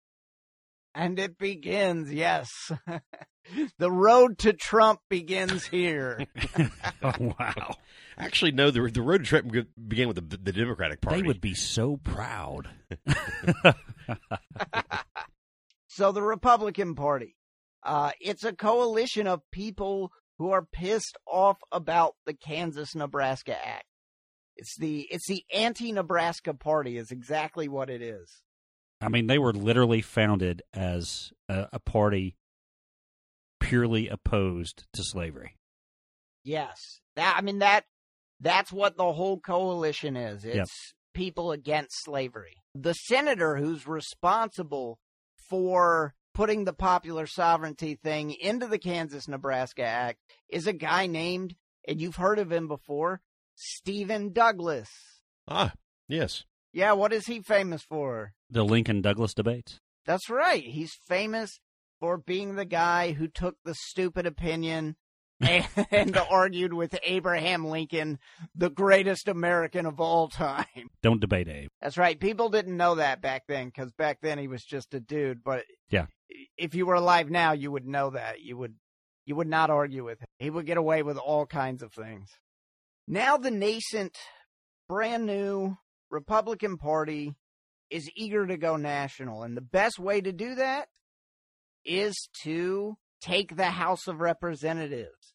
And 0.95 1.19
it 1.19 1.39
begins, 1.39 2.13
yes. 2.13 2.71
the 3.79 3.91
road 3.91 4.39
to 4.39 4.53
Trump 4.53 5.01
begins 5.09 5.65
here. 5.65 6.27
oh, 7.03 7.13
wow. 7.19 7.77
Actually, 8.17 8.53
no. 8.53 8.71
The 8.71 8.89
the 8.93 9.03
road 9.03 9.25
to 9.25 9.25
Trump 9.25 9.53
began 9.89 10.07
with 10.07 10.17
the, 10.17 10.37
the 10.37 10.53
Democratic 10.53 11.01
Party. 11.01 11.23
They 11.23 11.27
would 11.27 11.41
be 11.41 11.55
so 11.55 11.97
proud. 11.97 12.69
so 15.89 16.13
the 16.13 16.23
Republican 16.23 16.95
Party, 16.95 17.35
uh, 17.83 18.13
it's 18.21 18.45
a 18.45 18.53
coalition 18.53 19.27
of 19.27 19.41
people 19.51 20.13
who 20.38 20.51
are 20.51 20.64
pissed 20.64 21.16
off 21.27 21.59
about 21.73 22.14
the 22.27 22.35
Kansas-Nebraska 22.35 23.57
Act. 23.66 23.85
It's 24.57 24.77
the 24.79 25.07
it's 25.11 25.27
the 25.27 25.44
anti-Nebraska 25.53 26.55
Party 26.55 26.97
is 26.97 27.11
exactly 27.11 27.68
what 27.68 27.90
it 27.90 28.01
is. 28.03 28.42
I 29.01 29.09
mean, 29.09 29.27
they 29.27 29.38
were 29.38 29.53
literally 29.53 30.01
founded 30.01 30.62
as 30.73 31.33
a, 31.49 31.68
a 31.75 31.79
party 31.81 32.37
purely 33.61 34.09
opposed 34.09 34.85
to 34.92 35.03
slavery. 35.03 35.57
Yes. 36.44 37.01
That 37.16 37.35
I 37.37 37.40
mean 37.42 37.59
that 37.61 37.85
that's 38.40 38.73
what 38.73 38.97
the 38.97 39.12
whole 39.12 39.40
coalition 39.40 40.16
is. 40.16 40.44
It's 40.44 40.57
Yep. 40.57 40.68
people 41.14 41.53
against 41.53 42.03
slavery. 42.05 42.57
The 42.75 42.92
senator 42.94 43.57
who's 43.57 43.87
responsible 43.87 44.99
for 45.49 46.14
putting 46.35 46.64
the 46.64 46.73
popular 46.73 47.27
sovereignty 47.27 47.94
thing 47.94 48.33
into 48.33 48.66
the 48.66 48.79
Kansas 48.79 49.29
Nebraska 49.29 49.85
Act 49.85 50.18
is 50.49 50.66
a 50.66 50.73
guy 50.73 51.07
named 51.07 51.55
and 51.87 52.01
you've 52.01 52.16
heard 52.16 52.38
of 52.38 52.51
him 52.51 52.66
before, 52.68 53.20
Stephen 53.55 54.33
Douglas. 54.33 54.88
ah 55.49 55.73
yes. 56.09 56.44
Yeah, 56.73 56.92
what 56.92 57.12
is 57.12 57.27
he 57.27 57.40
famous 57.40 57.83
for? 57.83 58.33
The 58.51 58.64
Lincoln 58.64 59.01
Douglas 59.01 59.33
debates. 59.33 59.79
That's 60.07 60.29
right. 60.29 60.62
He's 60.64 60.92
famous 61.07 61.61
for 62.01 62.18
being 62.18 62.57
the 62.57 62.64
guy 62.64 63.12
who 63.12 63.29
took 63.29 63.57
the 63.64 63.75
stupid 63.75 64.27
opinion 64.27 64.97
and, 65.40 65.66
and 65.90 66.16
argued 66.16 66.73
with 66.75 66.99
Abraham 67.05 67.64
Lincoln, 67.66 68.18
the 68.55 68.70
greatest 68.70 69.29
American 69.29 69.87
of 69.87 70.01
all 70.01 70.29
time. 70.29 70.90
Don't 71.03 71.20
debate 71.20 71.49
Abe. 71.49 71.68
That's 71.81 71.97
right. 71.97 72.18
People 72.18 72.49
didn't 72.49 72.77
know 72.77 72.97
that 72.97 73.23
back 73.23 73.44
then 73.47 73.66
because 73.66 73.92
back 73.92 74.18
then 74.20 74.38
he 74.38 74.49
was 74.49 74.64
just 74.64 74.94
a 74.94 75.01
dude. 75.01 75.44
But 75.44 75.64
Yeah. 75.90 76.07
If 76.57 76.75
you 76.75 76.87
were 76.87 76.95
alive 76.95 77.31
now, 77.31 77.53
you 77.53 77.71
would 77.71 77.87
know 77.87 78.11
that. 78.11 78.41
You 78.41 78.57
would 78.57 78.75
you 79.27 79.37
would 79.37 79.49
not 79.49 79.71
argue 79.71 80.05
with 80.05 80.21
him. 80.21 80.27
He 80.39 80.51
would 80.51 80.67
get 80.67 80.77
away 80.77 81.03
with 81.03 81.17
all 81.17 81.47
kinds 81.47 81.83
of 81.83 81.93
things. 81.93 82.29
Now 83.09 83.37
the 83.37 83.51
nascent, 83.51 84.17
brand 84.89 85.27
new 85.27 85.77
Republican 86.11 86.77
Party 86.77 87.35
is 87.91 88.11
eager 88.17 88.47
to 88.47 88.57
go 88.57 88.77
national, 88.77 89.43
and 89.43 89.57
the 89.57 89.63
best 89.63 89.99
way 89.99 90.21
to 90.21 90.33
do 90.33 90.55
that 90.57 90.89
is 91.85 92.29
to 92.43 92.97
take 93.21 93.57
the 93.57 93.71
House 93.71 94.07
of 94.07 94.21
Representatives. 94.21 95.35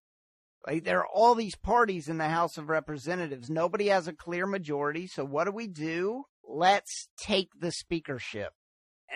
Like 0.67 0.84
there 0.84 0.99
are 0.99 1.08
all 1.08 1.36
these 1.36 1.56
parties 1.56 2.08
in 2.08 2.17
the 2.17 2.30
House 2.30 2.58
of 2.58 2.69
Representatives. 2.69 3.49
Nobody 3.49 3.88
has 3.88 4.08
a 4.08 4.13
clear 4.13 4.45
majority. 4.45 5.08
So 5.08 5.25
what 5.25 5.45
do 5.45 5.52
we 5.52 5.67
do? 5.67 6.23
Let's 6.43 7.08
take 7.21 7.49
the 7.60 7.71
speakership. 7.71 8.52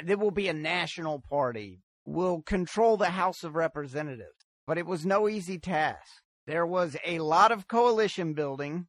It 0.08 0.20
will 0.20 0.32
be 0.32 0.48
a 0.48 0.54
national 0.54 1.24
party. 1.30 1.82
We'll 2.06 2.42
control 2.42 2.98
the 2.98 3.12
House 3.12 3.44
of 3.44 3.56
Representatives. 3.56 4.46
But 4.66 4.78
it 4.78 4.86
was 4.86 5.06
no 5.06 5.28
easy 5.28 5.60
task. 5.60 6.08
There 6.46 6.66
was 6.66 6.98
a 7.06 7.20
lot 7.20 7.52
of 7.52 7.68
coalition 7.68 8.34
building. 8.34 8.88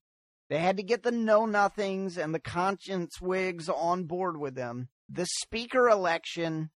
They 0.50 0.58
had 0.58 0.76
to 0.76 0.82
get 0.82 1.02
the 1.02 1.12
know 1.12 1.46
nothings 1.46 2.18
and 2.18 2.34
the 2.34 2.40
conscience 2.40 3.20
Whigs 3.20 3.68
on 3.68 4.04
board 4.04 4.38
with 4.38 4.54
them. 4.54 4.88
The 5.08 5.26
speaker 5.26 5.88
election 5.88 6.70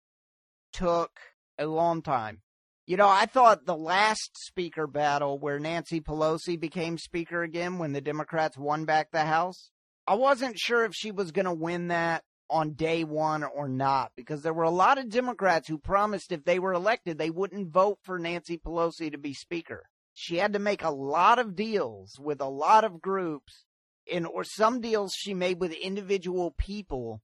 took 0.72 1.10
a 1.58 1.66
long 1.66 2.02
time. 2.02 2.42
You 2.86 2.96
know, 2.96 3.08
I 3.08 3.26
thought 3.26 3.66
the 3.66 3.76
last 3.76 4.30
speaker 4.36 4.86
battle 4.86 5.38
where 5.38 5.58
Nancy 5.58 6.00
Pelosi 6.00 6.58
became 6.58 6.98
speaker 6.98 7.42
again 7.42 7.78
when 7.78 7.92
the 7.92 8.00
Democrats 8.00 8.56
won 8.56 8.84
back 8.84 9.10
the 9.10 9.24
House, 9.24 9.70
I 10.06 10.14
wasn't 10.14 10.56
sure 10.56 10.84
if 10.84 10.92
she 10.94 11.10
was 11.10 11.32
going 11.32 11.46
to 11.46 11.52
win 11.52 11.88
that 11.88 12.22
on 12.48 12.72
day 12.72 13.04
one 13.04 13.42
or 13.44 13.68
not 13.68 14.12
because 14.16 14.42
there 14.42 14.54
were 14.54 14.62
a 14.62 14.70
lot 14.70 14.98
of 14.98 15.08
Democrats 15.08 15.68
who 15.68 15.78
promised 15.78 16.32
if 16.32 16.44
they 16.44 16.58
were 16.58 16.72
elected, 16.72 17.18
they 17.18 17.30
wouldn't 17.30 17.72
vote 17.72 17.98
for 18.02 18.18
Nancy 18.18 18.58
Pelosi 18.58 19.10
to 19.10 19.18
be 19.18 19.34
speaker. 19.34 19.84
She 20.14 20.36
had 20.36 20.52
to 20.54 20.58
make 20.58 20.82
a 20.82 20.90
lot 20.90 21.38
of 21.38 21.56
deals 21.56 22.18
with 22.18 22.40
a 22.40 22.48
lot 22.48 22.84
of 22.84 23.02
groups 23.02 23.64
in 24.06 24.24
or 24.24 24.44
some 24.44 24.80
deals 24.80 25.12
she 25.14 25.34
made 25.34 25.60
with 25.60 25.72
individual 25.72 26.54
people 26.56 27.20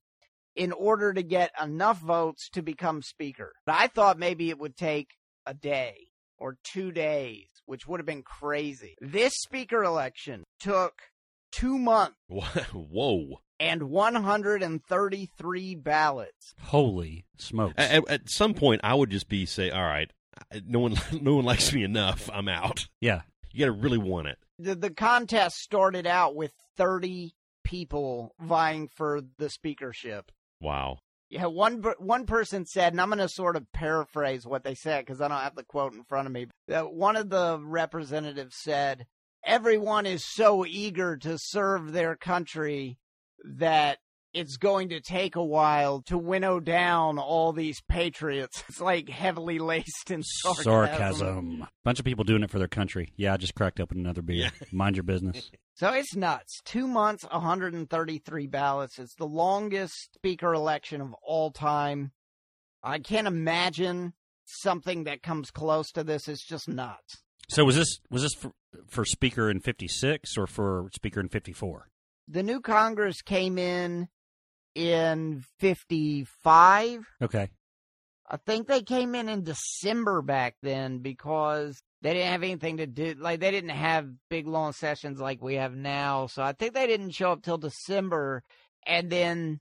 in 0.55 0.71
order 0.71 1.13
to 1.13 1.23
get 1.23 1.51
enough 1.61 1.99
votes 1.99 2.49
to 2.51 2.61
become 2.61 3.01
speaker. 3.01 3.53
But 3.65 3.75
I 3.79 3.87
thought 3.87 4.19
maybe 4.19 4.49
it 4.49 4.59
would 4.59 4.77
take 4.77 5.11
a 5.45 5.53
day 5.53 6.09
or 6.37 6.57
two 6.63 6.91
days, 6.91 7.47
which 7.65 7.87
would 7.87 7.99
have 7.99 8.05
been 8.05 8.23
crazy. 8.23 8.95
This 9.01 9.33
speaker 9.37 9.83
election 9.83 10.43
took 10.59 10.93
two 11.51 11.77
months 11.77 12.17
Whoa. 12.27 13.39
And 13.63 13.83
133 13.83 15.75
ballots. 15.75 16.53
Holy 16.63 17.25
smokes. 17.37 17.73
At, 17.77 18.09
at 18.09 18.29
some 18.29 18.53
point, 18.53 18.81
I 18.83 18.93
would 18.93 19.09
just 19.09 19.29
be 19.29 19.45
say, 19.45 19.69
"All 19.71 19.81
right, 19.81 20.11
no 20.67 20.79
one, 20.79 20.95
no 21.21 21.35
one 21.35 21.45
likes 21.45 21.71
me 21.73 21.83
enough. 21.83 22.29
I'm 22.31 22.49
out." 22.49 22.87
yeah. 22.99 23.21
You 23.51 23.59
got 23.59 23.65
to 23.75 23.79
really 23.79 23.99
want 23.99 24.29
it. 24.29 24.39
The, 24.57 24.73
the 24.73 24.89
contest 24.89 25.57
started 25.57 26.07
out 26.07 26.35
with 26.35 26.51
30 26.75 27.35
people 27.63 28.33
vying 28.39 28.87
for 28.87 29.21
the 29.37 29.47
speakership. 29.47 30.31
Wow. 30.59 30.97
Yeah, 31.29 31.45
one 31.45 31.83
one 31.99 32.25
person 32.25 32.65
said, 32.65 32.93
and 32.93 33.01
I'm 33.01 33.09
going 33.09 33.19
to 33.19 33.29
sort 33.29 33.55
of 33.55 33.71
paraphrase 33.71 34.47
what 34.47 34.63
they 34.63 34.73
said 34.73 35.05
because 35.05 35.21
I 35.21 35.27
don't 35.27 35.37
have 35.37 35.55
the 35.55 35.63
quote 35.63 35.93
in 35.93 36.03
front 36.03 36.25
of 36.25 36.33
me. 36.33 36.47
That 36.67 36.85
uh, 36.85 36.87
one 36.87 37.15
of 37.15 37.29
the 37.29 37.59
representatives 37.59 38.55
said, 38.59 39.05
"Everyone 39.45 40.05
is 40.05 40.25
so 40.25 40.65
eager 40.65 41.15
to 41.17 41.37
serve 41.39 41.91
their 41.91 42.15
country 42.15 42.97
that 43.43 43.99
it's 44.33 44.57
going 44.57 44.89
to 44.89 44.99
take 44.99 45.35
a 45.35 45.43
while 45.43 46.01
to 46.03 46.17
winnow 46.17 46.59
down 46.59 47.19
all 47.19 47.53
these 47.53 47.81
patriots. 47.87 48.63
It's 48.73 48.81
like 48.81 49.07
heavily 49.09 49.59
laced 49.59 50.09
in 50.09 50.23
sarcasm. 50.23 50.63
Sarcasm. 50.63 51.67
Bunch 51.83 51.99
of 51.99 52.05
people 52.05 52.23
doing 52.23 52.41
it 52.41 52.49
for 52.49 52.57
their 52.57 52.67
country. 52.67 53.13
Yeah, 53.15 53.33
I 53.33 53.37
just 53.37 53.53
cracked 53.53 53.79
open 53.79 53.99
another 53.99 54.23
beer. 54.23 54.49
Mind 54.71 54.95
your 54.95 55.03
business. 55.03 55.51
So 55.75 55.91
it's 55.91 56.15
nuts. 56.15 56.59
Two 56.65 56.87
months, 56.87 57.23
133 57.31 58.45
ballots. 58.45 58.99
It's 58.99 59.15
the 59.15 59.25
longest 59.25 60.13
speaker 60.13 60.53
election 60.53 61.01
of 61.01 61.15
all 61.23 61.49
time. 61.49 62.11
I 62.83 62.99
can't 62.99 63.25
imagine 63.25 64.13
something 64.45 65.05
that 65.05 65.23
comes 65.23 65.49
close 65.49 65.91
to 65.93 66.03
this. 66.03 66.27
It's 66.27 66.45
just 66.45 66.69
nuts. 66.69 67.23
So 67.49 67.65
was 67.65 67.75
this 67.75 67.97
was 68.11 68.21
this 68.21 68.35
for, 68.35 68.51
for 68.87 69.03
speaker 69.03 69.49
in 69.49 69.61
56 69.61 70.37
or 70.37 70.45
for 70.45 70.89
speaker 70.93 71.19
in 71.19 71.27
54? 71.27 71.87
The 72.27 72.43
new 72.43 72.61
Congress 72.61 73.21
came 73.21 73.57
in 73.57 74.07
in 74.75 75.43
55. 75.59 77.05
Okay. 77.21 77.49
I 78.29 78.37
think 78.37 78.67
they 78.67 78.81
came 78.81 79.15
in 79.15 79.29
in 79.29 79.43
December 79.43 80.21
back 80.21 80.55
then 80.61 80.99
because 80.99 81.81
they 82.01 82.13
didn't 82.13 82.31
have 82.31 82.43
anything 82.43 82.77
to 82.77 82.87
do. 82.87 83.15
Like 83.19 83.39
they 83.39 83.51
didn't 83.51 83.71
have 83.71 84.09
big 84.29 84.47
long 84.47 84.73
sessions 84.73 85.19
like 85.19 85.41
we 85.41 85.55
have 85.55 85.75
now. 85.75 86.27
So 86.27 86.41
I 86.41 86.53
think 86.53 86.73
they 86.73 86.87
didn't 86.87 87.11
show 87.11 87.31
up 87.31 87.43
till 87.43 87.57
December, 87.57 88.43
and 88.87 89.09
then 89.09 89.59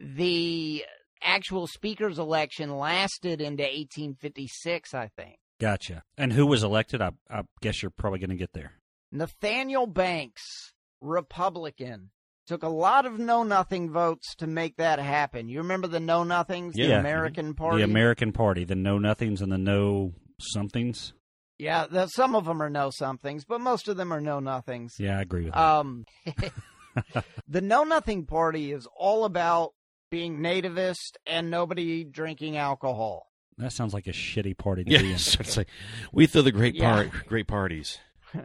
the 0.00 0.84
actual 1.22 1.66
speaker's 1.66 2.18
election 2.18 2.76
lasted 2.76 3.40
into 3.40 3.62
1856. 3.62 4.94
I 4.94 5.10
think. 5.16 5.36
Gotcha. 5.60 6.02
And 6.16 6.32
who 6.32 6.46
was 6.46 6.62
elected? 6.62 7.00
I, 7.00 7.10
I 7.30 7.42
guess 7.60 7.82
you're 7.82 7.90
probably 7.90 8.18
going 8.18 8.30
to 8.30 8.36
get 8.36 8.52
there. 8.52 8.72
Nathaniel 9.12 9.86
Banks, 9.86 10.73
Republican. 11.04 12.10
Took 12.46 12.62
a 12.62 12.68
lot 12.68 13.06
of 13.06 13.18
know 13.18 13.42
nothing 13.42 13.90
votes 13.90 14.34
to 14.36 14.46
make 14.46 14.76
that 14.76 14.98
happen. 14.98 15.48
You 15.48 15.58
remember 15.58 15.86
the 15.88 16.00
know 16.00 16.24
nothings, 16.24 16.74
the 16.74 16.90
American 16.92 17.54
Party? 17.54 17.78
The 17.78 17.84
American 17.84 18.32
Party, 18.32 18.64
the 18.64 18.74
know 18.74 18.98
nothings 18.98 19.40
and 19.40 19.50
the 19.50 19.56
know 19.56 20.12
somethings. 20.40 21.14
Yeah, 21.58 21.86
the, 21.86 22.06
some 22.08 22.34
of 22.34 22.44
them 22.44 22.60
are 22.60 22.68
know 22.68 22.90
somethings, 22.90 23.44
but 23.46 23.60
most 23.62 23.88
of 23.88 23.96
them 23.96 24.12
are 24.12 24.20
know 24.20 24.40
nothings. 24.40 24.96
Yeah, 24.98 25.18
I 25.18 25.22
agree 25.22 25.44
with 25.44 25.54
that. 25.54 25.60
Um, 25.60 26.04
the 27.48 27.60
Know 27.62 27.84
Nothing 27.84 28.26
Party 28.26 28.72
is 28.72 28.86
all 28.94 29.24
about 29.24 29.72
being 30.10 30.40
nativist 30.40 31.16
and 31.26 31.50
nobody 31.50 32.04
drinking 32.04 32.56
alcohol. 32.58 33.30
that 33.56 33.72
sounds 33.72 33.94
like 33.94 34.06
a 34.06 34.12
shitty 34.12 34.58
party 34.58 34.84
to 34.84 34.90
be 34.90 34.96
in. 34.96 35.12
It's 35.14 35.56
like 35.56 35.68
we 36.12 36.26
throw 36.26 36.42
the 36.42 36.52
great 36.52 36.74
Yeah. 36.74 36.92
part, 36.92 37.26
great 37.26 37.46
parties. 37.48 37.98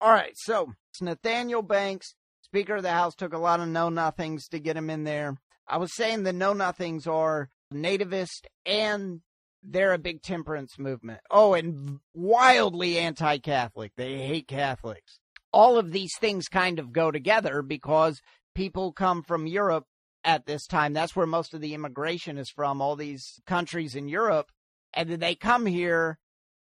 All 0.00 0.10
right, 0.12 0.32
so 0.36 0.62
it's 0.64 0.74
Nathaniel 1.00 1.62
Banks, 1.62 2.14
Speaker 2.42 2.76
of 2.76 2.82
the 2.82 2.90
House, 2.90 3.14
took 3.14 3.32
a 3.32 3.38
lot 3.38 3.60
of 3.60 3.68
Know 3.68 3.88
Nothings 3.88 4.48
to 4.48 4.58
get 4.58 4.76
him 4.76 4.90
in 4.90 5.04
there. 5.04 5.36
I 5.66 5.78
was 5.78 5.94
saying 5.94 6.22
the 6.22 6.32
Know 6.32 6.52
Nothings 6.52 7.06
are 7.06 7.48
nativist 7.72 8.46
and 8.66 9.20
they're 9.62 9.94
a 9.94 9.98
big 9.98 10.22
temperance 10.22 10.78
movement. 10.78 11.20
Oh, 11.30 11.54
and 11.54 12.00
wildly 12.12 12.98
anti 12.98 13.38
Catholic. 13.38 13.92
They 13.96 14.18
hate 14.26 14.48
Catholics. 14.48 15.18
All 15.52 15.78
of 15.78 15.92
these 15.92 16.12
things 16.18 16.48
kind 16.48 16.78
of 16.78 16.92
go 16.92 17.10
together 17.10 17.62
because 17.62 18.20
people 18.54 18.92
come 18.92 19.22
from 19.22 19.46
Europe 19.46 19.86
at 20.24 20.46
this 20.46 20.66
time. 20.66 20.92
That's 20.92 21.14
where 21.16 21.26
most 21.26 21.54
of 21.54 21.60
the 21.60 21.74
immigration 21.74 22.38
is 22.38 22.50
from, 22.50 22.80
all 22.80 22.96
these 22.96 23.40
countries 23.46 23.94
in 23.94 24.08
Europe. 24.08 24.50
And 24.92 25.08
then 25.08 25.20
they 25.20 25.34
come 25.34 25.66
here 25.66 26.18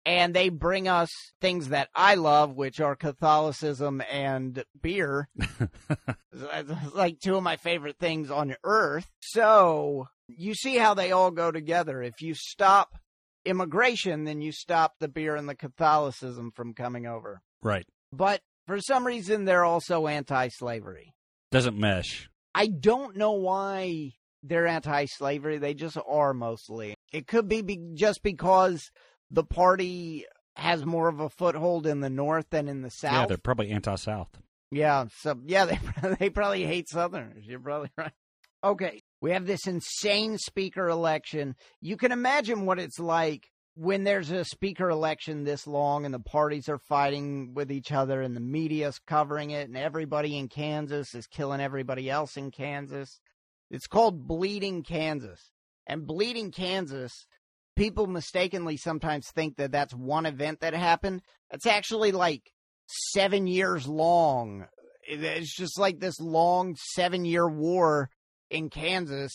and 0.05 0.33
they 0.33 0.49
bring 0.49 0.87
us 0.87 1.09
things 1.39 1.69
that 1.69 1.89
I 1.95 2.15
love, 2.15 2.55
which 2.55 2.79
are 2.79 2.95
Catholicism 2.95 4.01
and 4.11 4.63
beer. 4.81 5.29
It's 6.33 6.95
like 6.95 7.19
two 7.19 7.35
of 7.35 7.43
my 7.43 7.57
favorite 7.57 7.97
things 7.99 8.31
on 8.31 8.55
earth. 8.63 9.07
So 9.19 10.07
you 10.27 10.55
see 10.55 10.77
how 10.77 10.93
they 10.93 11.11
all 11.11 11.29
go 11.29 11.51
together. 11.51 12.01
If 12.01 12.21
you 12.21 12.33
stop 12.33 12.95
immigration, 13.45 14.23
then 14.23 14.41
you 14.41 14.51
stop 14.51 14.93
the 14.99 15.07
beer 15.07 15.35
and 15.35 15.47
the 15.47 15.55
Catholicism 15.55 16.51
from 16.55 16.73
coming 16.73 17.05
over. 17.05 17.41
Right. 17.61 17.85
But 18.11 18.41
for 18.65 18.79
some 18.79 19.05
reason, 19.05 19.45
they're 19.45 19.65
also 19.65 20.07
anti 20.07 20.47
slavery. 20.49 21.13
Doesn't 21.51 21.77
mesh. 21.77 22.29
I 22.55 22.67
don't 22.67 23.17
know 23.17 23.33
why 23.33 24.11
they're 24.43 24.67
anti 24.67 25.05
slavery. 25.05 25.57
They 25.57 25.73
just 25.73 25.97
are 26.07 26.33
mostly. 26.33 26.95
It 27.11 27.27
could 27.27 27.47
be, 27.47 27.61
be 27.61 27.79
just 27.93 28.23
because 28.23 28.89
the 29.31 29.43
party 29.43 30.25
has 30.55 30.85
more 30.85 31.07
of 31.07 31.19
a 31.19 31.29
foothold 31.29 31.87
in 31.87 32.01
the 32.01 32.09
north 32.09 32.45
than 32.51 32.67
in 32.67 32.81
the 32.81 32.89
south. 32.89 33.13
Yeah, 33.13 33.25
they're 33.27 33.37
probably 33.37 33.71
anti 33.71 33.95
South. 33.95 34.29
Yeah, 34.71 35.05
so 35.19 35.39
yeah, 35.45 35.65
they 36.01 36.15
they 36.19 36.29
probably 36.29 36.65
hate 36.65 36.89
Southerners. 36.89 37.45
You're 37.45 37.59
probably 37.59 37.89
right. 37.97 38.13
Okay, 38.63 39.01
we 39.21 39.31
have 39.31 39.47
this 39.47 39.65
insane 39.65 40.37
speaker 40.37 40.87
election. 40.87 41.55
You 41.81 41.97
can 41.97 42.11
imagine 42.11 42.65
what 42.65 42.79
it's 42.79 42.99
like 42.99 43.47
when 43.75 44.03
there's 44.03 44.31
a 44.31 44.45
speaker 44.45 44.89
election 44.89 45.43
this 45.43 45.65
long 45.65 46.05
and 46.05 46.13
the 46.13 46.19
parties 46.19 46.67
are 46.67 46.77
fighting 46.89 47.53
with 47.53 47.71
each 47.71 47.91
other 47.91 48.21
and 48.21 48.35
the 48.35 48.41
media's 48.41 48.99
covering 49.07 49.51
it 49.51 49.67
and 49.67 49.77
everybody 49.77 50.37
in 50.37 50.49
Kansas 50.49 51.15
is 51.15 51.25
killing 51.25 51.61
everybody 51.61 52.09
else 52.09 52.35
in 52.35 52.51
Kansas. 52.51 53.19
It's 53.69 53.87
called 53.87 54.27
Bleeding 54.27 54.83
Kansas. 54.83 55.39
And 55.87 56.05
Bleeding 56.05 56.51
Kansas, 56.51 57.25
people 57.81 58.05
mistakenly 58.05 58.77
sometimes 58.77 59.31
think 59.31 59.57
that 59.57 59.71
that's 59.71 59.93
one 59.93 60.27
event 60.27 60.59
that 60.59 60.75
happened. 60.75 61.21
It's 61.49 61.65
actually 61.65 62.11
like 62.11 62.51
seven 62.87 63.47
years 63.47 63.87
long. 63.87 64.67
It's 65.03 65.55
just 65.55 65.79
like 65.79 65.99
this 65.99 66.19
long 66.19 66.75
seven 66.93 67.25
year 67.25 67.49
war 67.49 68.11
in 68.51 68.69
Kansas 68.69 69.31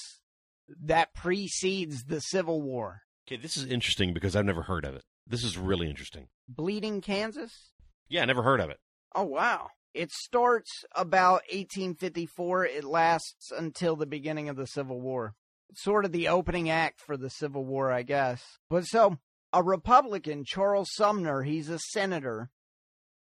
that 0.85 1.13
precedes 1.13 2.05
the 2.05 2.21
Civil 2.21 2.63
War. 2.63 3.01
Okay, 3.27 3.41
this 3.41 3.57
is 3.57 3.65
interesting 3.65 4.15
because 4.15 4.37
I've 4.37 4.45
never 4.45 4.63
heard 4.63 4.85
of 4.85 4.95
it. 4.95 5.03
This 5.27 5.43
is 5.43 5.59
really 5.59 5.91
interesting. 5.91 6.29
Bleeding 6.49 7.01
Kansas? 7.01 7.73
Yeah, 8.09 8.23
I 8.23 8.27
never 8.27 8.45
heard 8.45 8.61
of 8.61 8.71
it. 8.71 8.79
Oh, 9.13 9.25
wow. 9.25 9.71
It 9.93 10.13
starts 10.13 10.85
about 10.95 11.43
1854. 11.51 12.67
It 12.67 12.85
lasts 12.85 13.51
until 13.51 13.97
the 13.97 14.07
beginning 14.07 14.49
of 14.49 14.55
the 14.55 14.69
Civil 14.69 15.01
War. 15.01 15.35
Sort 15.75 16.05
of 16.05 16.13
the 16.13 16.29
opening 16.29 16.71
act 16.71 17.01
for 17.01 17.17
the 17.17 17.31
Civil 17.31 17.65
War, 17.65 17.93
I 17.93 18.03
guess. 18.03 18.43
But 18.71 18.85
so, 18.85 19.19
a 19.53 19.63
Republican, 19.63 20.45
Charles 20.45 20.89
Sumner, 20.93 21.43
he's 21.43 21.69
a 21.69 21.79
senator. 21.79 22.51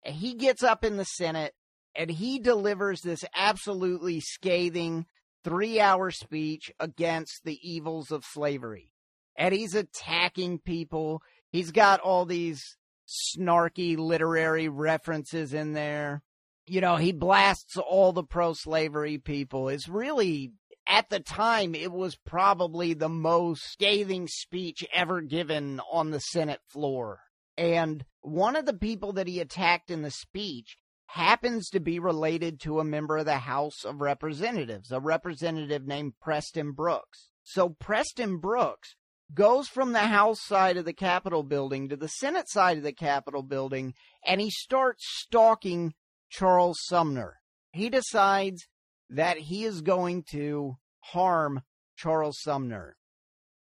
He 0.04 0.34
gets 0.34 0.62
up 0.62 0.84
in 0.84 0.96
the 0.96 1.04
Senate 1.04 1.54
and 1.94 2.10
he 2.10 2.38
delivers 2.38 3.00
this 3.00 3.24
absolutely 3.34 4.20
scathing 4.20 5.06
three 5.44 5.78
hour 5.78 6.10
speech 6.10 6.72
against 6.80 7.40
the 7.44 7.58
evils 7.62 8.10
of 8.10 8.24
slavery. 8.24 8.90
And 9.36 9.54
he's 9.54 9.74
attacking 9.74 10.60
people. 10.60 11.22
He's 11.50 11.70
got 11.70 12.00
all 12.00 12.24
these 12.24 12.62
snarky 13.06 13.96
literary 13.96 14.68
references 14.68 15.52
in 15.52 15.72
there. 15.72 16.22
You 16.66 16.80
know, 16.80 16.96
he 16.96 17.12
blasts 17.12 17.76
all 17.76 18.12
the 18.12 18.24
pro 18.24 18.54
slavery 18.54 19.18
people. 19.18 19.68
It's 19.68 19.88
really, 19.88 20.52
at 20.86 21.08
the 21.08 21.20
time, 21.20 21.74
it 21.74 21.92
was 21.92 22.16
probably 22.16 22.94
the 22.94 23.08
most 23.08 23.62
scathing 23.72 24.28
speech 24.28 24.84
ever 24.92 25.20
given 25.20 25.80
on 25.90 26.10
the 26.10 26.20
Senate 26.20 26.60
floor. 26.68 27.20
And 27.56 28.04
one 28.20 28.56
of 28.56 28.66
the 28.66 28.74
people 28.74 29.12
that 29.14 29.28
he 29.28 29.40
attacked 29.40 29.90
in 29.90 30.02
the 30.02 30.10
speech 30.10 30.76
happens 31.06 31.68
to 31.70 31.80
be 31.80 31.98
related 31.98 32.60
to 32.60 32.80
a 32.80 32.84
member 32.84 33.18
of 33.18 33.26
the 33.26 33.38
House 33.38 33.84
of 33.84 34.00
Representatives, 34.00 34.90
a 34.90 35.00
representative 35.00 35.86
named 35.86 36.14
Preston 36.20 36.72
Brooks. 36.72 37.28
So 37.44 37.70
Preston 37.70 38.38
Brooks 38.38 38.96
goes 39.32 39.68
from 39.68 39.92
the 39.92 40.00
House 40.00 40.44
side 40.44 40.76
of 40.76 40.84
the 40.84 40.92
Capitol 40.92 41.42
building 41.42 41.88
to 41.88 41.96
the 41.96 42.08
Senate 42.08 42.48
side 42.48 42.78
of 42.78 42.82
the 42.82 42.92
Capitol 42.92 43.42
building, 43.42 43.94
and 44.26 44.40
he 44.40 44.50
starts 44.50 45.04
stalking 45.06 45.94
Charles 46.30 46.78
Sumner. 46.86 47.36
He 47.72 47.88
decides 47.88 48.66
that 49.10 49.38
he 49.38 49.64
is 49.64 49.80
going 49.82 50.24
to 50.30 50.76
harm 51.00 51.62
Charles 51.96 52.40
Sumner. 52.40 52.96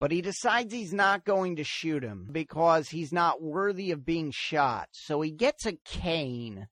But 0.00 0.10
he 0.10 0.20
decides 0.20 0.74
he's 0.74 0.92
not 0.92 1.24
going 1.24 1.56
to 1.56 1.64
shoot 1.64 2.02
him 2.02 2.28
because 2.32 2.88
he's 2.88 3.12
not 3.12 3.40
worthy 3.40 3.92
of 3.92 4.04
being 4.04 4.32
shot. 4.34 4.88
So 4.90 5.20
he 5.20 5.30
gets 5.30 5.64
a 5.64 5.78
cane 5.84 6.66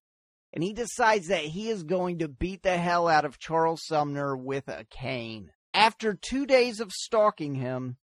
and 0.52 0.64
he 0.64 0.72
decides 0.72 1.28
that 1.28 1.44
he 1.44 1.68
is 1.68 1.84
going 1.84 2.18
to 2.18 2.28
beat 2.28 2.62
the 2.62 2.76
hell 2.76 3.06
out 3.06 3.24
of 3.24 3.38
Charles 3.38 3.86
Sumner 3.86 4.36
with 4.36 4.66
a 4.66 4.84
cane. 4.90 5.52
After 5.72 6.14
two 6.14 6.44
days 6.44 6.80
of 6.80 6.90
stalking 6.90 7.54
him, 7.54 7.98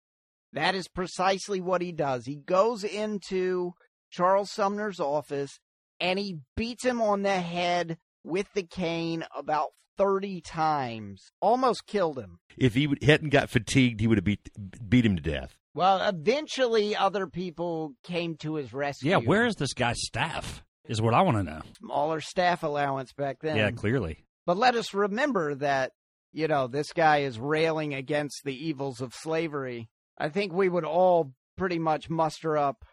that 0.53 0.75
is 0.75 0.87
precisely 0.87 1.59
what 1.59 1.81
he 1.81 1.91
does. 1.91 2.25
He 2.25 2.35
goes 2.35 2.85
into 2.85 3.73
Charles 4.09 4.49
Sumner's 4.51 4.99
office 4.99 5.59
and 5.99 6.17
he 6.17 6.39
beats 6.55 6.85
him 6.85 7.01
on 7.01 7.23
the 7.23 7.41
head 7.41 7.97
with 8.23 8.47
the 8.53 8.63
cane 8.63 9.25
about 9.35 9.69
30 9.97 10.41
times. 10.41 11.31
Almost 11.41 11.87
killed 11.87 12.17
him. 12.17 12.39
If 12.57 12.73
he 12.73 12.87
hadn't 13.01 13.29
got 13.29 13.49
fatigued, 13.49 13.99
he 13.99 14.07
would 14.07 14.17
have 14.17 14.25
beat 14.25 14.49
beat 14.87 15.05
him 15.05 15.15
to 15.15 15.21
death. 15.21 15.55
Well, 15.73 16.01
eventually 16.01 16.95
other 16.95 17.27
people 17.27 17.93
came 18.03 18.35
to 18.37 18.55
his 18.55 18.73
rescue. 18.73 19.11
Yeah, 19.11 19.17
where 19.17 19.45
is 19.45 19.55
this 19.55 19.73
guy's 19.73 19.99
staff? 19.99 20.63
Is 20.87 21.01
what 21.01 21.13
I 21.13 21.21
want 21.21 21.37
to 21.37 21.43
know. 21.43 21.61
smaller 21.79 22.21
staff 22.21 22.63
allowance 22.63 23.11
back 23.11 23.39
then? 23.41 23.57
Yeah, 23.57 23.71
clearly. 23.71 24.23
But 24.45 24.57
let 24.57 24.75
us 24.75 24.93
remember 24.93 25.53
that 25.55 25.91
you 26.37 26.47
know, 26.47 26.67
this 26.67 26.93
guy 26.93 27.19
is 27.19 27.39
railing 27.39 27.93
against 27.93 28.41
the 28.43 28.53
evils 28.53 29.01
of 29.01 29.13
slavery, 29.13 29.89
I 30.17 30.29
think 30.29 30.53
we 30.53 30.69
would 30.69 30.85
all 30.85 31.33
pretty 31.57 31.79
much 31.79 32.09
muster 32.09 32.57
up 32.57 32.85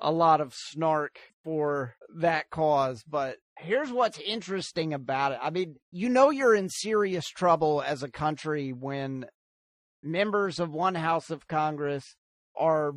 a 0.00 0.10
lot 0.10 0.40
of 0.40 0.54
snark 0.54 1.18
for 1.44 1.94
that 2.16 2.50
cause. 2.50 3.02
But 3.06 3.36
here's 3.58 3.92
what's 3.92 4.18
interesting 4.18 4.92
about 4.92 5.32
it. 5.32 5.38
I 5.42 5.50
mean, 5.50 5.76
you 5.90 6.08
know, 6.08 6.30
you're 6.30 6.54
in 6.54 6.68
serious 6.68 7.28
trouble 7.28 7.82
as 7.84 8.02
a 8.02 8.10
country 8.10 8.72
when 8.72 9.26
members 10.02 10.58
of 10.58 10.72
one 10.72 10.94
house 10.94 11.30
of 11.30 11.48
Congress 11.48 12.16
are 12.56 12.92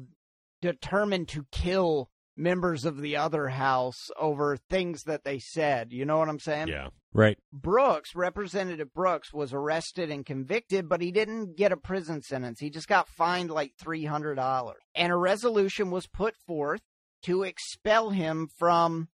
determined 0.62 1.28
to 1.30 1.46
kill 1.52 2.10
members 2.38 2.86
of 2.86 3.02
the 3.02 3.18
other 3.18 3.50
house 3.50 4.10
over 4.18 4.58
things 4.70 5.04
that 5.04 5.24
they 5.24 5.40
said. 5.40 5.92
You 5.92 6.06
know 6.06 6.18
what 6.18 6.30
I'm 6.30 6.40
saying? 6.40 6.70
Yeah. 6.70 6.88
Right. 7.12 7.38
Brooks, 7.52 8.16
Representative 8.16 8.94
Brooks, 8.94 9.34
was 9.34 9.52
arrested 9.52 10.12
and 10.12 10.26
convicted, 10.26 10.88
but 10.88 11.02
he 11.02 11.12
didn't 11.12 11.58
get 11.58 11.72
a 11.72 11.78
prison 11.78 12.22
sentence. 12.22 12.60
He 12.60 12.70
just 12.70 12.88
got 12.88 13.10
fined 13.10 13.50
like 13.50 13.74
$300. 13.82 14.74
And 14.96 15.12
a 15.12 15.16
resolution 15.16 15.92
was 15.92 16.08
put 16.08 16.36
forth 16.36 16.82
to 17.24 17.44
expel 17.44 18.12
him 18.12 18.48
from 18.58 19.10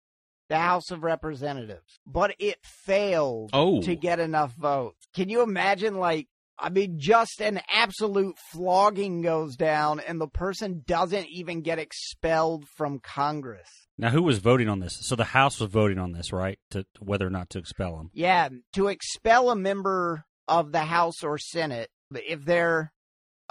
the 0.49 0.57
House 0.59 0.91
of 0.91 1.03
Representatives. 1.03 1.99
But 2.05 2.35
it 2.39 2.57
failed 2.63 3.49
Oh. 3.53 3.81
to 3.81 3.95
get 3.95 4.19
enough 4.19 4.53
votes. 4.55 5.07
Can 5.13 5.29
you 5.29 5.41
imagine, 5.41 5.95
like, 5.97 6.27
I 6.59 6.69
mean, 6.69 6.99
just 6.99 7.41
an 7.41 7.59
absolute 7.67 8.37
flogging 8.51 9.21
goes 9.21 9.55
down, 9.55 9.99
and 9.99 10.21
the 10.21 10.27
person 10.27 10.83
doesn't 10.85 11.27
even 11.29 11.61
get 11.61 11.79
expelled 11.79 12.67
from 12.77 12.99
Congress. 12.99 13.67
Now, 13.97 14.09
who 14.09 14.21
was 14.21 14.37
voting 14.39 14.69
on 14.69 14.79
this? 14.79 14.93
So 15.01 15.15
the 15.15 15.23
House 15.23 15.59
was 15.59 15.69
voting 15.71 15.97
on 15.97 16.11
this, 16.13 16.31
right? 16.31 16.59
To 16.71 16.85
whether 16.99 17.25
or 17.27 17.31
not 17.31 17.49
to 17.51 17.59
expel 17.59 17.99
him. 17.99 18.11
Yeah, 18.13 18.49
to 18.73 18.87
expel 18.87 19.49
a 19.49 19.55
member 19.55 20.25
of 20.47 20.71
the 20.71 20.81
House 20.85 21.23
or 21.23 21.37
Senate, 21.37 21.89
if 22.11 22.45
they're 22.45 22.91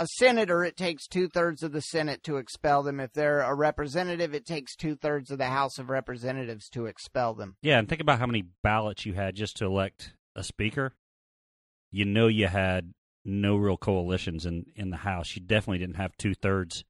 a 0.03 0.07
senator, 0.19 0.65
it 0.65 0.77
takes 0.77 1.07
two 1.07 1.29
thirds 1.29 1.63
of 1.63 1.73
the 1.73 1.81
Senate 1.81 2.23
to 2.25 2.37
expel 2.37 2.83
them. 2.83 2.99
If 2.99 3.13
they're 3.13 3.41
a 3.41 3.55
representative, 3.55 4.35
it 4.35 4.45
takes 4.45 4.75
two 4.75 4.97
thirds 4.97 5.31
of 5.31 5.39
the 5.39 5.47
House 5.47 5.79
of 5.79 5.91
Representatives 5.91 6.69
to 6.71 6.87
expel 6.87 7.35
them. 7.35 7.57
Yeah, 7.63 7.79
and 7.79 7.89
think 7.89 8.01
about 8.01 8.19
how 8.19 8.27
many 8.27 8.45
ballots 8.63 9.07
you 9.07 9.15
had 9.15 9.37
just 9.37 9.57
to 9.59 9.67
elect 9.67 10.15
a 10.35 10.43
speaker. 10.43 10.95
You 11.93 12.05
know, 12.05 12.27
you 12.27 12.49
had 12.49 12.95
no 13.25 13.57
real 13.57 13.77
coalitions 13.77 14.45
in 14.45 14.67
in 14.75 14.91
the 14.91 14.97
House. 14.97 15.37
You 15.37 15.43
definitely 15.43 15.79
didn't 15.79 15.97
have 15.97 16.17
two 16.17 16.35
thirds 16.35 16.85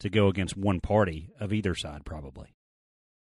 to 0.00 0.10
go 0.10 0.28
against 0.28 0.56
one 0.56 0.80
party 0.80 1.30
of 1.38 1.52
either 1.52 1.74
side, 1.74 2.04
probably. 2.04 2.54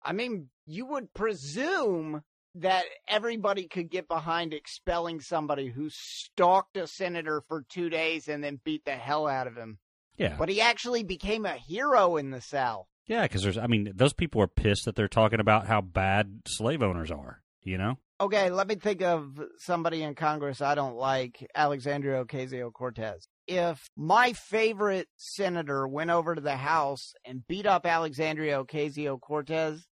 I 0.03 0.11
mean, 0.11 0.49
you 0.65 0.85
would 0.87 1.13
presume 1.13 2.23
that 2.55 2.83
everybody 3.07 3.67
could 3.67 3.89
get 3.89 4.07
behind 4.07 4.53
expelling 4.53 5.19
somebody 5.19 5.69
who 5.69 5.89
stalked 5.89 6.77
a 6.77 6.87
senator 6.87 7.41
for 7.47 7.63
two 7.69 7.89
days 7.89 8.27
and 8.27 8.43
then 8.43 8.59
beat 8.63 8.85
the 8.85 8.91
hell 8.95 9.27
out 9.27 9.47
of 9.47 9.55
him. 9.55 9.79
Yeah, 10.17 10.35
But 10.37 10.49
he 10.49 10.61
actually 10.61 11.03
became 11.03 11.45
a 11.45 11.53
hero 11.55 12.17
in 12.17 12.29
the 12.29 12.41
South. 12.41 12.85
yeah, 13.07 13.23
because 13.23 13.41
there's. 13.41 13.57
I 13.57 13.65
mean, 13.65 13.91
those 13.95 14.13
people 14.13 14.41
are 14.41 14.47
pissed 14.47 14.85
that 14.85 14.95
they're 14.95 15.07
talking 15.07 15.39
about 15.39 15.65
how 15.65 15.81
bad 15.81 16.41
slave 16.47 16.83
owners 16.83 17.09
are. 17.09 17.41
You 17.63 17.77
know. 17.79 17.97
Okay, 18.21 18.49
let 18.51 18.67
me 18.67 18.75
think 18.75 19.01
of 19.01 19.41
somebody 19.57 20.03
in 20.03 20.13
Congress 20.15 20.61
I 20.61 20.75
don't 20.75 20.95
like, 20.95 21.45
Alexandria 21.55 22.23
Ocasio 22.23 22.71
Cortez. 22.71 23.27
If 23.47 23.89
my 23.97 24.33
favorite 24.33 25.07
senator 25.17 25.87
went 25.87 26.11
over 26.11 26.35
to 26.35 26.41
the 26.41 26.55
House 26.57 27.13
and 27.25 27.45
beat 27.47 27.65
up 27.65 27.85
Alexandria 27.85 28.63
Ocasio 28.63 29.19
Cortez, 29.19 29.87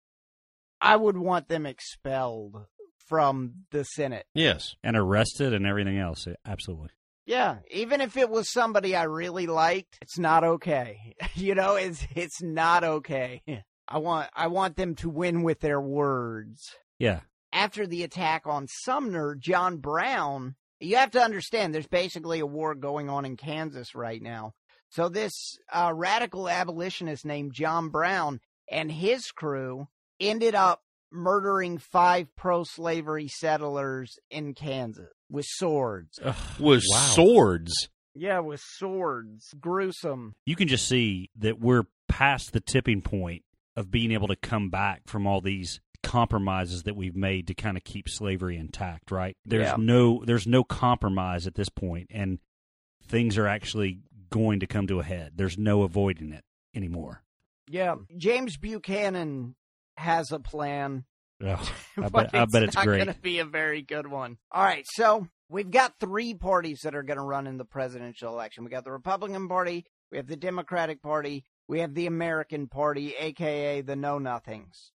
I 0.81 0.97
would 0.97 1.17
want 1.19 1.49
them 1.49 1.67
expelled 1.67 2.65
from 3.07 3.65
the 3.71 3.85
Senate. 3.85 4.27
Yes. 4.35 4.75
and 4.83 4.97
arrested 4.97 5.53
and 5.53 5.67
everything 5.67 5.99
else. 5.99 6.27
Absolutely. 6.47 6.91
Yeah, 7.27 7.59
even 7.71 8.01
if 8.01 8.17
it 8.17 8.29
was 8.31 8.51
somebody 8.51 8.97
I 8.97 9.05
really 9.05 9.47
liked, 9.47 9.99
it's 10.03 10.19
not 10.19 10.43
okay. 10.43 11.15
you 11.35 11.55
know, 11.55 11.75
it's 11.77 12.05
it's 12.17 12.43
not 12.43 12.83
okay. 12.83 13.43
I 13.87 13.99
want 13.99 14.31
I 14.35 14.49
want 14.49 14.77
them 14.77 14.95
to 14.97 15.09
win 15.11 15.43
with 15.43 15.61
their 15.61 15.81
words. 15.81 16.61
Yeah. 16.99 17.21
after 17.53 17.87
the 17.87 18.03
attack 18.03 18.43
on 18.47 18.67
Sumner, 18.69 19.35
John 19.35 19.79
Brown, 19.79 20.57
you 20.81 20.97
have 20.97 21.11
to 21.13 21.23
understand 21.23 21.75
there's 21.75 21.87
basically 21.87 22.41
a 22.41 22.47
war 22.47 22.75
going 22.75 23.09
on 23.09 23.25
in 23.25 23.37
Kansas 23.37 23.95
right 23.95 24.21
now. 24.23 24.53
So 24.91 25.09
this 25.09 25.33
uh, 25.73 25.93
radical 25.95 26.49
abolitionist 26.49 27.25
named 27.25 27.53
John 27.55 27.91
Brown 27.91 28.41
and 28.71 28.91
his 28.91 29.31
crew 29.31 29.87
ended 30.21 30.55
up 30.55 30.83
murdering 31.13 31.79
five 31.79 32.35
pro-slavery 32.37 33.29
settlers 33.29 34.19
in 34.31 34.55
Kansas 34.55 35.11
with 35.31 35.47
swords. 35.49 36.19
With 36.59 36.85
Wow. 36.89 36.99
swords. 37.15 37.89
Yeah, 38.15 38.41
with 38.41 38.61
swords. 38.61 39.55
Gruesome. 39.61 40.35
You 40.47 40.57
can 40.57 40.69
just 40.69 40.87
see 40.89 41.31
that 41.37 41.59
we're 41.61 41.85
past 42.09 42.53
the 42.53 42.61
tipping 42.61 43.03
point 43.03 43.45
of 43.77 43.91
being 43.91 44.13
able 44.13 44.29
to 44.29 44.37
come 44.37 44.69
back 44.71 45.03
from 45.07 45.27
all 45.27 45.41
these 45.41 45.81
compromises 46.03 46.83
that 46.85 46.97
we've 46.97 47.15
made 47.17 47.47
to 47.47 47.55
kind 47.55 47.77
of 47.77 47.85
keep 47.85 48.09
slavery 48.09 48.57
intact, 48.57 49.11
right? 49.11 49.37
There's 49.45 49.67
Yeah. 49.69 49.77
no 49.79 50.25
there's 50.25 50.47
no 50.47 50.65
compromise 50.65 51.47
at 51.47 51.55
this 51.55 51.69
point 51.69 52.07
and 52.11 52.39
things 53.05 53.37
are 53.39 53.47
actually 53.47 54.01
going 54.31 54.61
to 54.61 54.67
come 54.67 54.87
to 54.87 55.01
a 55.01 55.05
head. 55.05 55.33
There's 55.37 55.59
no 55.59 55.83
avoiding 55.83 56.33
it 56.33 56.45
anymore. 56.75 57.23
Yeah. 57.69 57.97
James 58.17 58.57
Buchanan 58.57 59.55
has 60.01 60.33
a 60.33 60.41
plan. 60.41 61.05
Ugh, 61.45 61.69
I 61.97 62.09
but 62.09 62.33
bet, 62.33 62.35
I 62.35 62.45
bet 62.47 62.63
it's 62.65 62.75
not 62.75 62.85
great. 62.87 63.05
going 63.05 63.15
to 63.15 63.21
be 63.21 63.39
a 63.39 63.45
very 63.45 63.83
good 63.83 64.07
one. 64.07 64.39
All 64.51 64.63
right, 64.63 64.85
so 64.93 65.27
we've 65.49 65.71
got 65.71 65.95
three 66.01 66.35
parties 66.35 66.81
that 66.83 66.95
are 66.95 67.03
going 67.03 67.17
to 67.19 67.23
run 67.23 67.47
in 67.47 67.57
the 67.57 67.65
presidential 67.65 68.33
election. 68.33 68.65
We 68.65 68.71
got 68.71 68.85
the 68.85 68.93
Republican 68.93 69.49
Party, 69.49 69.87
we 70.11 70.19
have 70.19 70.27
the 70.27 70.37
Democratic 70.37 71.03
Party, 71.03 71.45
we 71.69 71.81
have 71.81 71.95
the 71.95 72.07
American 72.07 72.67
Party, 72.69 73.15
aka 73.19 73.81
the 73.81 73.97
Know 73.97 74.19
Nothings. 74.19 74.93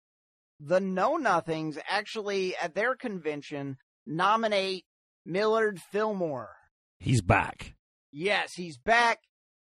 The 0.59 0.81
Know 0.81 1.17
Nothings 1.17 1.79
actually, 1.89 2.57
at 2.57 2.75
their 2.75 2.95
convention, 2.97 3.77
nominate 4.07 4.85
Millard 5.25 5.81
Fillmore. 5.81 6.57
He's 6.99 7.21
back. 7.21 7.75
Yes, 8.13 8.55
he's 8.55 8.79
back. 8.79 9.19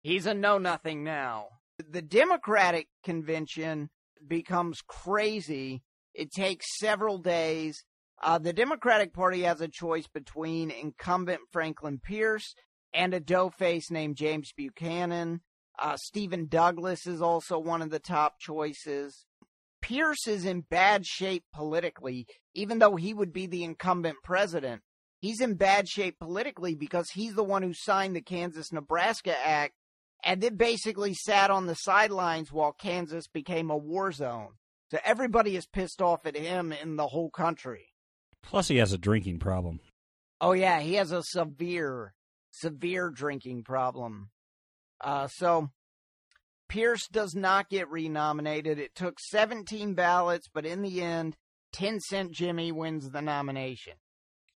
He's 0.01 0.25
a 0.25 0.33
know 0.33 0.57
nothing 0.57 1.03
now. 1.03 1.47
The 1.89 2.01
Democratic 2.01 2.87
convention 3.03 3.89
becomes 4.27 4.81
crazy. 4.85 5.83
It 6.13 6.31
takes 6.31 6.77
several 6.77 7.17
days. 7.17 7.83
Uh, 8.21 8.37
the 8.37 8.53
Democratic 8.53 9.13
Party 9.13 9.41
has 9.41 9.61
a 9.61 9.67
choice 9.67 10.07
between 10.07 10.71
incumbent 10.71 11.41
Franklin 11.51 11.99
Pierce 12.03 12.53
and 12.93 13.13
a 13.13 13.19
doughface 13.19 13.91
named 13.91 14.15
James 14.15 14.51
Buchanan. 14.55 15.41
Uh, 15.77 15.97
Stephen 15.97 16.47
Douglas 16.47 17.07
is 17.07 17.21
also 17.21 17.57
one 17.57 17.81
of 17.81 17.89
the 17.89 17.99
top 17.99 18.39
choices. 18.39 19.25
Pierce 19.81 20.27
is 20.27 20.45
in 20.45 20.61
bad 20.61 21.05
shape 21.05 21.43
politically, 21.53 22.25
even 22.53 22.79
though 22.79 22.95
he 22.95 23.13
would 23.13 23.33
be 23.33 23.47
the 23.47 23.63
incumbent 23.63 24.17
president 24.23 24.81
he's 25.23 25.39
in 25.39 25.55
bad 25.55 25.87
shape 25.87 26.19
politically 26.19 26.75
because 26.75 27.09
he's 27.11 27.33
the 27.33 27.45
one 27.45 27.63
who 27.63 27.73
signed 27.73 28.13
the 28.13 28.21
Kansas 28.21 28.73
Nebraska 28.73 29.33
Act 29.47 29.73
and 30.23 30.41
then 30.41 30.55
basically 30.55 31.13
sat 31.13 31.51
on 31.51 31.65
the 31.65 31.75
sidelines 31.75 32.51
while 32.51 32.71
Kansas 32.71 33.27
became 33.27 33.69
a 33.69 33.77
war 33.77 34.11
zone. 34.11 34.53
So 34.91 34.99
everybody 35.03 35.55
is 35.55 35.65
pissed 35.65 36.01
off 36.01 36.25
at 36.25 36.37
him 36.37 36.71
in 36.71 36.95
the 36.95 37.07
whole 37.07 37.29
country. 37.29 37.87
Plus 38.41 38.67
he 38.67 38.77
has 38.77 38.93
a 38.93 38.97
drinking 38.97 39.39
problem. 39.39 39.79
Oh 40.39 40.51
yeah, 40.51 40.81
he 40.81 40.95
has 40.95 41.11
a 41.11 41.23
severe, 41.23 42.13
severe 42.51 43.09
drinking 43.09 43.63
problem. 43.63 44.29
Uh, 45.01 45.27
so 45.27 45.69
Pierce 46.69 47.07
does 47.07 47.35
not 47.35 47.69
get 47.69 47.89
renominated. 47.89 48.79
It 48.79 48.95
took 48.95 49.19
17 49.19 49.93
ballots, 49.93 50.47
but 50.53 50.65
in 50.65 50.81
the 50.81 51.01
end, 51.01 51.37
10 51.73 51.99
Cent 51.99 52.31
Jimmy 52.31 52.71
wins 52.71 53.09
the 53.09 53.21
nomination. 53.21 53.93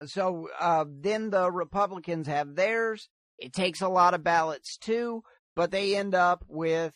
So 0.05 0.49
uh, 0.59 0.85
then 0.89 1.29
the 1.29 1.51
Republicans 1.51 2.27
have 2.27 2.55
theirs. 2.55 3.09
It 3.37 3.53
takes 3.53 3.81
a 3.81 3.89
lot 3.89 4.13
of 4.13 4.23
ballots 4.23 4.77
too, 4.77 5.23
but 5.55 5.71
they 5.71 5.95
end 5.95 6.13
up 6.13 6.43
with 6.47 6.93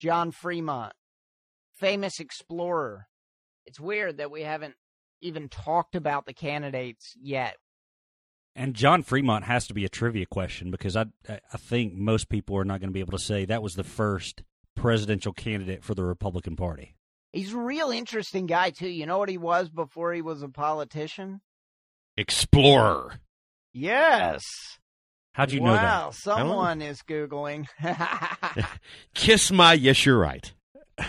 John 0.00 0.30
Fremont, 0.30 0.92
famous 1.74 2.20
explorer. 2.20 3.06
It's 3.66 3.80
weird 3.80 4.18
that 4.18 4.30
we 4.30 4.42
haven't 4.42 4.74
even 5.20 5.48
talked 5.48 5.94
about 5.94 6.26
the 6.26 6.34
candidates 6.34 7.14
yet. 7.20 7.56
And 8.54 8.74
John 8.74 9.02
Fremont 9.02 9.44
has 9.44 9.66
to 9.68 9.74
be 9.74 9.84
a 9.84 9.88
trivia 9.88 10.26
question 10.26 10.70
because 10.70 10.96
I 10.96 11.06
I 11.28 11.56
think 11.56 11.94
most 11.94 12.28
people 12.28 12.56
are 12.58 12.64
not 12.64 12.80
going 12.80 12.90
to 12.90 12.94
be 12.94 13.00
able 13.00 13.16
to 13.16 13.24
say 13.24 13.44
that 13.44 13.62
was 13.62 13.74
the 13.74 13.84
first 13.84 14.42
presidential 14.74 15.32
candidate 15.32 15.82
for 15.84 15.94
the 15.94 16.04
Republican 16.04 16.56
Party. 16.56 16.96
He's 17.32 17.54
a 17.54 17.58
real 17.58 17.90
interesting 17.90 18.46
guy 18.46 18.70
too. 18.70 18.88
You 18.88 19.06
know 19.06 19.18
what 19.18 19.30
he 19.30 19.38
was 19.38 19.70
before 19.70 20.12
he 20.12 20.20
was 20.20 20.42
a 20.42 20.48
politician? 20.48 21.40
Explorer. 22.18 23.14
Yes. 23.72 24.42
How'd 25.34 25.52
you 25.52 25.60
know 25.60 25.72
wow, 25.72 26.10
that? 26.10 26.14
someone 26.14 26.82
is 26.82 27.02
googling. 27.02 27.66
Kiss 29.14 29.50
my 29.50 29.72
yes, 29.72 30.04
you're 30.04 30.18
right. 30.18 30.52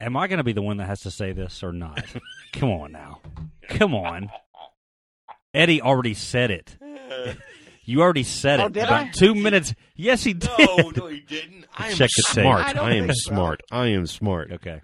Am 0.00 0.16
I 0.16 0.28
going 0.28 0.38
to 0.38 0.44
be 0.44 0.52
the 0.52 0.62
one 0.62 0.76
that 0.76 0.86
has 0.86 1.00
to 1.00 1.10
say 1.10 1.32
this 1.32 1.62
or 1.62 1.72
not? 1.72 2.04
Come 2.52 2.70
on 2.70 2.92
now. 2.92 3.20
Come 3.68 3.94
on. 3.94 4.30
Eddie 5.52 5.82
already 5.82 6.14
said 6.14 6.50
it. 6.52 6.76
You 7.84 8.00
already 8.02 8.22
said 8.22 8.60
Oh, 8.60 8.66
it. 8.66 8.74
did 8.74 8.84
about 8.84 9.06
I? 9.06 9.10
Two 9.10 9.34
minutes. 9.34 9.74
Yes, 9.96 10.22
he 10.22 10.34
did. 10.34 10.50
no, 10.58 10.90
no, 10.94 11.06
he 11.08 11.20
didn't. 11.20 11.64
I 11.76 11.88
am 11.88 11.96
Check 11.96 12.10
the 12.16 12.22
smart. 12.22 12.76
I 12.76 12.80
I, 12.80 12.92
am 12.94 13.08
so. 13.08 13.14
smart. 13.14 13.62
I 13.72 13.86
am 13.88 14.06
smart. 14.06 14.52
Okay. 14.52 14.82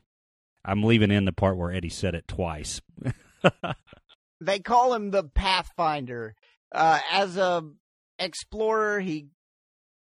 I'm 0.64 0.82
leaving 0.82 1.10
in 1.10 1.26
the 1.26 1.32
part 1.32 1.56
where 1.58 1.70
Eddie 1.70 1.90
said 1.90 2.14
it 2.14 2.26
twice. 2.26 2.80
they 4.40 4.58
call 4.58 4.94
him 4.94 5.10
the 5.10 5.22
Pathfinder. 5.22 6.34
Uh, 6.72 6.98
as 7.10 7.36
a 7.36 7.62
explorer, 8.18 9.00
he 9.00 9.28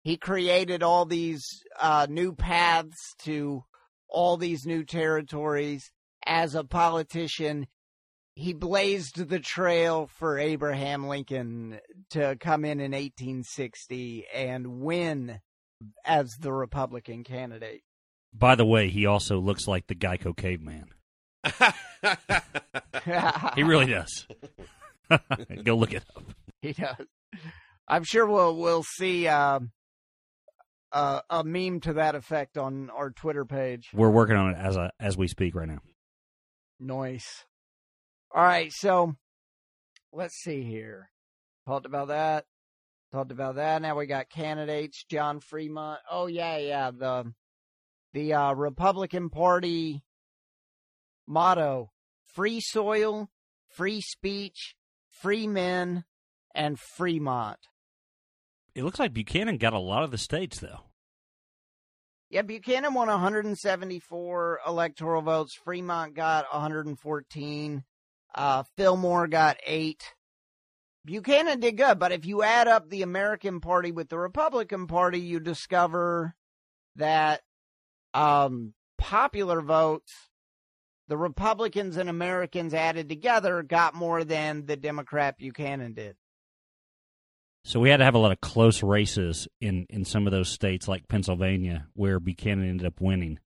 he 0.03 0.17
created 0.17 0.83
all 0.83 1.05
these 1.05 1.45
uh, 1.81 2.07
new 2.09 2.35
paths 2.35 3.15
to 3.25 3.65
all 4.09 4.37
these 4.37 4.67
new 4.67 4.85
territories. 4.85 5.91
As 6.27 6.55
a 6.55 6.65
politician, 6.65 7.67
he 8.35 8.53
blazed 8.53 9.29
the 9.29 9.39
trail 9.39 10.09
for 10.19 10.39
Abraham 10.39 11.07
Lincoln 11.07 11.79
to 12.11 12.37
come 12.41 12.65
in 12.65 12.81
in 12.81 12.93
1860 12.93 14.27
and 14.35 14.81
win 14.81 15.41
as 16.05 16.31
the 16.41 16.53
Republican 16.53 17.25
candidate. 17.25 17.83
By 18.33 18.55
the 18.55 18.65
way, 18.65 18.89
he 18.89 19.05
also 19.07 19.39
looks 19.39 19.69
like 19.69 19.87
the 19.87 19.95
Geico 19.95 20.37
caveman. 20.37 20.87
He 23.57 23.63
really 23.63 23.87
does. 23.87 24.27
Go 25.65 25.77
look 25.77 25.93
it 25.93 26.05
up. 26.17 26.23
He 26.69 26.73
does. 26.73 27.07
I'm 27.89 28.05
sure 28.05 28.25
we'll 28.25 28.57
we'll 28.57 28.85
see 28.85 29.27
um, 29.27 29.73
uh, 30.93 31.21
a 31.29 31.43
meme 31.43 31.81
to 31.81 31.95
that 31.95 32.15
effect 32.15 32.57
on 32.57 32.89
our 32.91 33.11
Twitter 33.11 33.45
page. 33.45 33.89
We're 33.93 34.11
working 34.11 34.37
on 34.37 34.53
it 34.53 34.59
as 34.59 34.77
a, 34.77 34.93
as 35.01 35.17
we 35.17 35.27
speak 35.27 35.57
right 35.57 35.67
now. 35.67 35.81
Nice. 36.79 37.45
All 38.33 38.45
right, 38.45 38.73
so 38.73 39.17
let's 40.13 40.37
see 40.37 40.63
here. 40.63 41.11
Talked 41.67 41.87
about 41.87 42.09
that. 42.09 42.45
Talked 43.11 43.33
about 43.33 43.57
that. 43.57 43.83
Now 43.83 43.99
we 43.99 44.07
got 44.07 44.31
candidates. 44.31 45.05
John 45.11 45.41
Fremont. 45.41 46.01
Oh 46.11 46.27
yeah, 46.27 46.59
yeah. 46.59 46.91
The 46.93 47.33
the 48.15 48.35
uh, 48.35 48.53
Republican 48.55 49.31
Party 49.31 50.05
motto: 51.27 51.91
free 52.35 52.61
soil, 52.61 53.29
free 53.69 54.01
speech, 54.01 54.77
free 55.11 55.47
men, 55.47 56.05
and 56.55 56.79
Fremont. 56.79 57.59
It 58.75 58.85
looks 58.85 58.99
like 58.99 59.13
Buchanan 59.13 59.59
got 59.59 59.75
a 59.75 59.79
lot 59.79 60.03
of 60.03 60.11
the 60.11 60.19
states, 60.19 60.59
though. 60.61 60.81
Yeah, 62.31 62.43
Buchanan 62.43 62.95
won 62.95 63.09
174 63.09 64.61
electoral 64.67 65.21
votes. 65.21 65.55
Fremont 65.55 66.15
got 66.15 66.47
114. 66.51 67.85
Uh, 68.35 68.63
Fillmore 68.77 69.27
got 69.27 69.59
eight. 69.67 70.15
Buchanan 71.05 71.61
did 71.61 71.77
good, 71.77 71.99
but 71.99 72.13
if 72.13 72.25
you 72.25 72.43
add 72.43 72.69
up 72.69 72.89
the 72.89 73.03
American 73.03 73.61
Party 73.61 73.93
with 73.93 74.09
the 74.09 74.19
Republican 74.19 74.87
Party, 74.87 75.21
you 75.21 75.41
discover 75.41 76.35
that 76.97 77.43
um, 78.15 78.73
popular 78.97 79.61
votes, 79.61 80.13
the 81.09 81.17
Republicans 81.17 81.97
and 81.97 82.09
Americans 82.09 82.73
added 82.73 83.09
together, 83.09 83.63
got 83.63 83.95
more 83.95 84.25
than 84.25 84.65
the 84.65 84.77
Democrat 84.77 85.37
Buchanan 85.37 85.93
did. 85.93 86.17
So 87.65 87.79
we 87.79 87.91
had 87.91 87.99
to 87.99 88.05
have 88.05 88.15
a 88.15 88.19
lot 88.19 88.33
of 88.33 88.41
close 88.41 88.83
races 88.83 89.47
in, 89.61 89.87
in 89.89 90.05
some 90.05 90.27
of 90.27 90.33
those 90.33 90.49
states, 90.49 90.89
like 90.89 91.07
Pennsylvania, 91.09 91.87
where 91.95 92.19
Buchanan 92.19 92.69
ended 92.69 92.87
up 92.87 93.01
winning. 93.01 93.39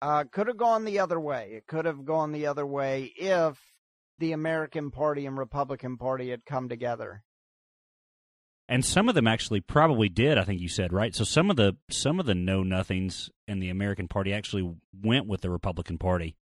Uh, 0.00 0.24
could 0.30 0.46
have 0.46 0.56
gone 0.56 0.84
the 0.84 1.00
other 1.00 1.18
way. 1.18 1.50
It 1.52 1.66
could 1.66 1.84
have 1.84 2.04
gone 2.04 2.32
the 2.32 2.46
other 2.46 2.66
way 2.66 3.12
if 3.16 3.58
the 4.18 4.32
American 4.32 4.90
Party 4.90 5.26
and 5.26 5.36
Republican 5.36 5.96
Party 5.96 6.30
had 6.30 6.44
come 6.46 6.68
together. 6.68 7.22
And 8.68 8.84
some 8.84 9.08
of 9.08 9.16
them 9.16 9.26
actually 9.26 9.60
probably 9.60 10.08
did. 10.08 10.38
I 10.38 10.44
think 10.44 10.60
you 10.60 10.68
said 10.68 10.92
right. 10.92 11.14
So 11.14 11.24
some 11.24 11.50
of 11.50 11.56
the 11.56 11.76
some 11.90 12.20
of 12.20 12.26
the 12.26 12.36
know 12.36 12.62
nothings 12.62 13.28
in 13.48 13.58
the 13.58 13.68
American 13.68 14.06
Party 14.06 14.32
actually 14.32 14.72
went 15.02 15.26
with 15.26 15.40
the 15.40 15.50
Republican 15.50 15.98
Party. 15.98 16.36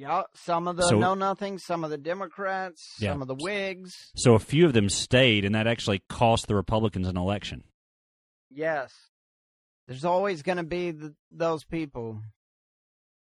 Yeah, 0.00 0.22
some 0.34 0.66
of 0.66 0.76
the 0.76 0.84
So- 0.88 0.98
know 0.98 1.14
nothing, 1.14 1.58
some 1.58 1.84
of 1.84 1.90
the 1.90 1.98
Democrats, 1.98 2.96
Yeah. 2.98 3.12
some 3.12 3.20
of 3.20 3.28
the 3.28 3.34
Whigs. 3.34 4.10
So 4.16 4.32
a 4.34 4.38
few 4.38 4.64
of 4.64 4.72
them 4.72 4.88
stayed, 4.88 5.44
and 5.44 5.54
that 5.54 5.66
actually 5.66 5.98
cost 6.08 6.46
the 6.46 6.54
Republicans 6.54 7.06
an 7.06 7.18
election. 7.18 7.64
Yes, 8.48 9.10
there's 9.86 10.06
always 10.06 10.42
going 10.42 10.56
to 10.56 10.64
be 10.64 10.92
th 10.92 11.12
those 11.30 11.64
people. 11.64 12.22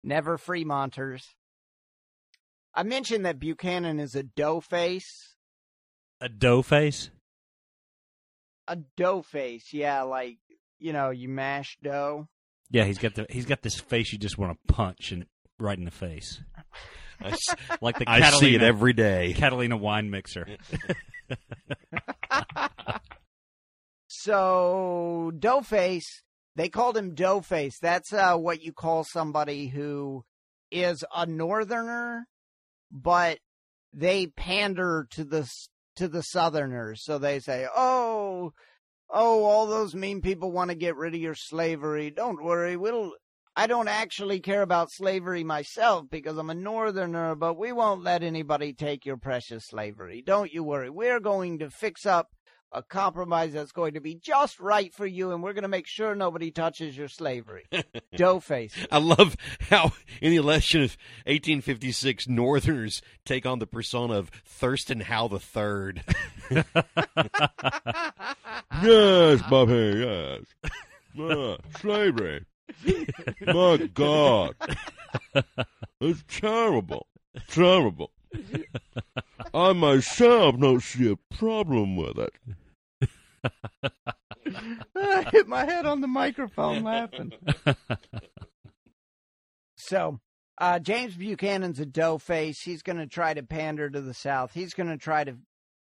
Never 0.03 0.37
Fremonters. 0.37 1.35
I 2.75 2.83
mentioned 2.83 3.25
that 3.25 3.39
Buchanan 3.39 3.99
is 3.99 4.13
a 4.13 4.21
dough 4.21 4.61
face. 4.61 5.35
A 6.19 6.29
dough 6.29 6.61
face. 6.61 7.09
A 8.67 8.75
dough 8.75 9.23
face, 9.23 9.73
yeah, 9.73 10.03
like 10.03 10.37
you 10.77 10.93
know, 10.93 11.09
you 11.09 11.27
mash 11.27 11.79
dough. 11.81 12.27
Yeah, 12.69 12.85
he's 12.85 12.99
got 12.99 13.15
the 13.15 13.25
he's 13.31 13.47
got 13.47 13.63
this 13.63 13.79
face 13.79 14.13
you 14.13 14.19
just 14.19 14.37
want 14.37 14.55
to 14.67 14.73
punch 14.73 15.11
and 15.11 15.25
right 15.61 15.77
in 15.77 15.85
the 15.85 15.91
face, 15.91 16.41
like 17.81 17.99
the 17.99 18.09
I 18.09 18.31
see 18.31 18.55
it 18.55 18.63
every 18.63 18.93
day. 18.93 19.33
Catalina 19.37 19.77
wine 19.77 20.09
mixer. 20.09 20.47
So 24.23 25.31
Doughface, 25.39 26.05
they 26.55 26.69
called 26.69 26.95
him 26.95 27.15
Doughface. 27.15 27.75
That's 27.81 28.13
uh, 28.13 28.35
what 28.37 28.61
you 28.61 28.71
call 28.71 29.03
somebody 29.03 29.67
who 29.67 30.23
is 30.69 31.03
a 31.15 31.25
northerner, 31.25 32.27
but 32.91 33.39
they 33.93 34.27
pander 34.27 35.07
to 35.11 35.23
the 35.23 35.49
to 35.95 36.07
the 36.07 36.21
southerners. 36.21 37.03
So 37.03 37.17
they 37.17 37.39
say, 37.39 37.67
"Oh, 37.75 38.51
oh, 39.09 39.43
all 39.43 39.65
those 39.65 39.95
mean 39.95 40.21
people 40.21 40.51
want 40.51 40.69
to 40.69 40.75
get 40.75 40.97
rid 40.97 41.15
of 41.15 41.21
your 41.21 41.35
slavery. 41.35 42.11
Don't 42.11 42.43
worry, 42.43 42.77
we'll." 42.77 43.13
I 43.55 43.67
don't 43.67 43.89
actually 43.89 44.39
care 44.39 44.61
about 44.61 44.91
slavery 44.91 45.43
myself 45.43 46.05
because 46.09 46.37
I'm 46.37 46.49
a 46.49 46.55
northerner, 46.55 47.35
but 47.35 47.57
we 47.57 47.73
won't 47.73 48.03
let 48.03 48.23
anybody 48.23 48.73
take 48.73 49.05
your 49.05 49.17
precious 49.17 49.65
slavery. 49.65 50.23
Don't 50.25 50.53
you 50.53 50.63
worry. 50.63 50.89
We're 50.89 51.19
going 51.19 51.59
to 51.59 51.69
fix 51.69 52.05
up 52.05 52.29
a 52.71 52.81
compromise 52.81 53.51
that's 53.51 53.73
going 53.73 53.95
to 53.95 53.99
be 53.99 54.15
just 54.15 54.59
right 54.59 54.93
for 54.93 55.05
you, 55.05 55.31
and 55.33 55.43
we're 55.43 55.51
going 55.53 55.63
to 55.63 55.67
make 55.67 55.87
sure 55.87 56.15
nobody 56.15 56.51
touches 56.51 56.95
your 56.95 57.09
slavery. 57.09 57.65
Doughface. 58.15 58.71
I 58.89 58.99
love 58.99 59.35
how 59.69 59.91
in 60.21 60.31
the 60.31 60.37
election 60.37 60.81
of 60.83 60.95
1856, 61.25 62.29
Northerners 62.29 63.01
take 63.25 63.45
on 63.45 63.59
the 63.59 63.67
persona 63.67 64.13
of 64.13 64.29
Thurston 64.45 65.01
Howell 65.01 65.29
the 65.29 65.39
Third. 65.39 66.03
yes, 68.81 69.41
Bobby, 69.49 70.45
yes. 70.63 70.71
Uh, 71.19 71.57
slavery. 71.81 72.45
My 73.45 73.89
God. 73.93 74.55
It's 75.99 76.23
terrible. 76.27 77.07
Terrible. 77.47 78.11
I 79.53 79.73
myself 79.73 80.59
don't 80.59 80.81
see 80.81 81.11
a 81.11 81.35
problem 81.35 81.95
with 81.95 82.17
it. 82.17 82.33
I 84.95 85.27
hit 85.31 85.47
my 85.47 85.65
head 85.65 85.85
on 85.85 86.01
the 86.01 86.07
microphone 86.07 86.83
laughing. 86.83 87.33
so, 89.75 90.19
uh, 90.57 90.79
James 90.79 91.15
Buchanan's 91.15 91.79
a 91.79 91.85
dough 91.85 92.17
face. 92.17 92.61
He's 92.61 92.83
going 92.83 92.97
to 92.97 93.07
try 93.07 93.33
to 93.33 93.43
pander 93.43 93.89
to 93.89 94.01
the 94.01 94.13
South. 94.13 94.53
He's 94.53 94.73
going 94.73 94.89
to 94.89 94.97
try 94.97 95.23
to. 95.23 95.35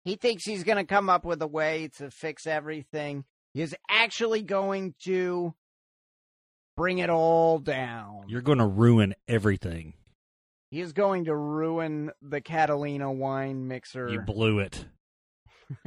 He 0.03 0.15
thinks 0.15 0.45
he's 0.45 0.63
going 0.63 0.77
to 0.77 0.85
come 0.85 1.09
up 1.09 1.25
with 1.25 1.41
a 1.41 1.47
way 1.47 1.89
to 1.97 2.09
fix 2.09 2.47
everything. 2.47 3.25
He's 3.53 3.73
actually 3.89 4.41
going 4.41 4.95
to 5.03 5.53
bring 6.77 6.99
it 6.99 7.09
all 7.09 7.59
down. 7.59 8.23
You're 8.27 8.41
going 8.41 8.59
to 8.59 8.67
ruin 8.67 9.13
everything. 9.27 9.95
He 10.71 10.79
is 10.79 10.93
going 10.93 11.25
to 11.25 11.35
ruin 11.35 12.11
the 12.21 12.39
Catalina 12.39 13.11
wine 13.11 13.67
mixer. 13.67 14.07
You 14.09 14.21
blew 14.21 14.59
it. 14.59 14.85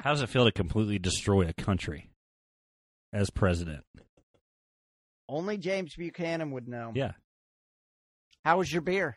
How 0.00 0.12
does 0.12 0.22
it 0.22 0.28
feel 0.28 0.44
to 0.46 0.52
completely 0.52 0.98
destroy 0.98 1.46
a 1.46 1.52
country 1.52 2.10
as 3.12 3.28
president? 3.28 3.84
Only 5.28 5.58
James 5.58 5.94
Buchanan 5.94 6.52
would 6.52 6.68
know. 6.68 6.92
Yeah, 6.94 7.12
How 8.44 8.58
was 8.58 8.72
your 8.72 8.82
beer? 8.82 9.16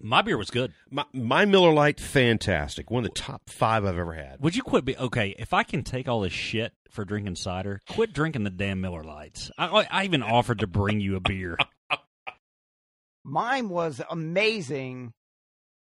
My 0.00 0.22
beer 0.22 0.38
was 0.38 0.50
good. 0.50 0.72
My, 0.90 1.04
my 1.12 1.44
Miller 1.44 1.72
Lite, 1.72 2.00
fantastic. 2.00 2.90
One 2.90 3.04
of 3.04 3.10
the 3.12 3.20
top 3.20 3.42
five 3.48 3.84
I've 3.84 3.98
ever 3.98 4.14
had. 4.14 4.40
Would 4.40 4.56
you 4.56 4.62
quit? 4.62 4.84
Be 4.84 4.96
okay 4.96 5.34
if 5.38 5.52
I 5.52 5.62
can 5.64 5.82
take 5.84 6.08
all 6.08 6.20
this 6.20 6.32
shit 6.32 6.72
for 6.90 7.04
drinking 7.04 7.36
cider. 7.36 7.80
Quit 7.90 8.12
drinking 8.12 8.44
the 8.44 8.50
damn 8.50 8.80
Miller 8.80 9.04
Lites. 9.04 9.50
I, 9.58 9.66
I 9.66 9.86
I 9.90 10.04
even 10.04 10.22
offered 10.22 10.60
to 10.60 10.66
bring 10.66 11.00
you 11.00 11.16
a 11.16 11.20
beer. 11.20 11.56
Mine 13.24 13.68
was 13.68 14.00
amazing 14.10 15.12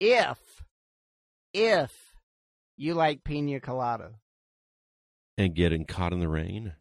if 0.00 0.38
if 1.52 1.92
you 2.76 2.94
like 2.94 3.24
pina 3.24 3.60
colada. 3.60 4.12
And 5.36 5.54
getting 5.54 5.84
caught 5.84 6.12
in 6.12 6.20
the 6.20 6.28
rain. 6.28 6.72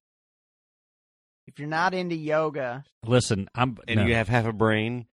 If 1.47 1.59
you're 1.59 1.67
not 1.67 1.93
into 1.93 2.15
yoga, 2.15 2.86
Listen, 3.05 3.49
I'm 3.53 3.78
And 3.88 3.99
no. 3.99 4.05
you 4.05 4.15
have 4.15 4.30
half 4.30 4.45
a 4.45 4.53
brain. 4.53 5.07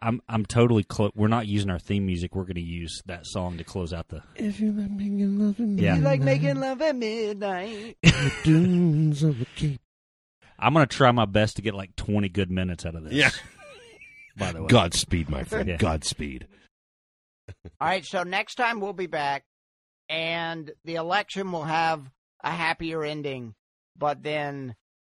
I'm 0.00 0.20
I'm 0.28 0.46
totally. 0.46 0.84
Clo- 0.84 1.12
we're 1.14 1.28
not 1.28 1.46
using 1.46 1.70
our 1.70 1.78
theme 1.78 2.06
music. 2.06 2.34
We're 2.34 2.44
going 2.44 2.54
to 2.54 2.60
use 2.60 3.02
that 3.06 3.26
song 3.26 3.58
to 3.58 3.64
close 3.64 3.92
out 3.92 4.08
the. 4.08 4.22
If 4.36 4.60
you 4.60 4.72
like 4.72 4.90
making 4.90 5.38
love 5.38 5.58
at 5.60 5.66
Yeah. 5.66 5.96
You 5.96 6.02
like 6.02 6.20
making 6.20 6.60
love 6.60 6.80
at 6.82 6.94
midnight. 6.94 7.96
the 8.02 8.32
dunes 8.44 9.22
of 9.22 9.38
the 9.38 9.46
Cape. 9.56 9.80
I'm 10.58 10.72
going 10.74 10.86
to 10.86 10.96
try 10.96 11.10
my 11.12 11.24
best 11.24 11.56
to 11.56 11.62
get 11.62 11.74
like 11.74 11.94
20 11.96 12.28
good 12.28 12.50
minutes 12.50 12.84
out 12.84 12.94
of 12.96 13.04
this. 13.04 13.12
Yeah. 13.12 13.30
By 14.36 14.52
the 14.52 14.62
way. 14.62 14.68
Godspeed, 14.68 15.28
my 15.28 15.44
friend. 15.44 15.68
Yeah. 15.68 15.76
Godspeed. 15.76 16.46
All 17.80 17.88
right, 17.88 18.04
so 18.04 18.22
next 18.24 18.56
time 18.56 18.80
we'll 18.80 18.92
be 18.92 19.06
back, 19.06 19.44
and 20.08 20.70
the 20.84 20.96
election 20.96 21.50
will 21.50 21.64
have 21.64 22.08
a 22.44 22.50
happier 22.50 23.02
ending, 23.02 23.54
but 23.96 24.22
then 24.22 24.74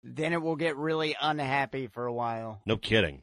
then 0.05 0.33
it 0.33 0.43
will 0.43 0.57
get 0.57 0.77
really 0.77 1.17
unhappy 1.21 1.89
for 1.89 2.07
a 2.07 2.13
while. 2.13 2.61
No 2.67 2.77
kidding. 2.77 3.23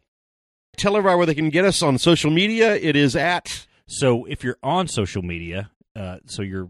Tell 0.77 0.95
everybody 0.97 1.17
where 1.17 1.25
they 1.25 1.35
can 1.35 1.49
get 1.49 1.65
us 1.65 1.81
on 1.81 1.97
social 1.97 2.31
media. 2.31 2.75
It 2.75 2.95
is 2.95 3.15
at 3.15 3.65
So 3.87 4.25
if 4.25 4.43
you're 4.43 4.57
on 4.63 4.87
social 4.87 5.21
media, 5.21 5.71
uh, 5.95 6.17
so 6.25 6.41
you're 6.41 6.69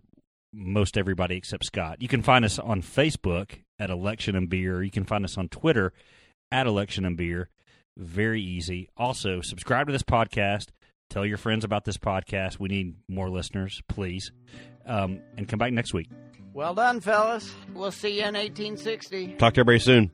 most 0.53 0.97
everybody 0.97 1.35
except 1.35 1.65
Scott, 1.65 2.01
you 2.01 2.07
can 2.07 2.21
find 2.21 2.45
us 2.45 2.59
on 2.59 2.81
Facebook 2.81 3.59
at 3.79 3.89
Election 3.89 4.35
and 4.35 4.49
Beer. 4.49 4.83
You 4.83 4.91
can 4.91 5.03
find 5.05 5.25
us 5.25 5.37
on 5.37 5.49
Twitter 5.49 5.91
at 6.51 6.67
Election 6.67 7.05
and 7.05 7.17
Beer. 7.17 7.49
Very 7.97 8.41
easy. 8.41 8.89
Also, 8.97 9.41
subscribe 9.41 9.87
to 9.87 9.93
this 9.93 10.03
podcast. 10.03 10.67
Tell 11.09 11.25
your 11.25 11.37
friends 11.37 11.63
about 11.63 11.85
this 11.85 11.97
podcast. 11.97 12.59
We 12.59 12.69
need 12.69 12.95
more 13.07 13.29
listeners, 13.29 13.81
please. 13.87 14.31
Um, 14.85 15.19
and 15.37 15.47
come 15.47 15.59
back 15.59 15.71
next 15.73 15.93
week. 15.93 16.09
Well 16.53 16.73
done, 16.73 16.99
fellas. 17.01 17.53
We'll 17.73 17.91
see 17.91 18.15
you 18.15 18.25
in 18.25 18.35
1860. 18.35 19.33
talk 19.33 19.53
to 19.55 19.61
everybody 19.61 19.79
soon. 19.79 20.11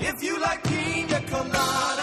If 0.00 0.22
you 0.22 0.40
like 0.40 0.63
pina 1.34 1.50
coladas 1.50 1.93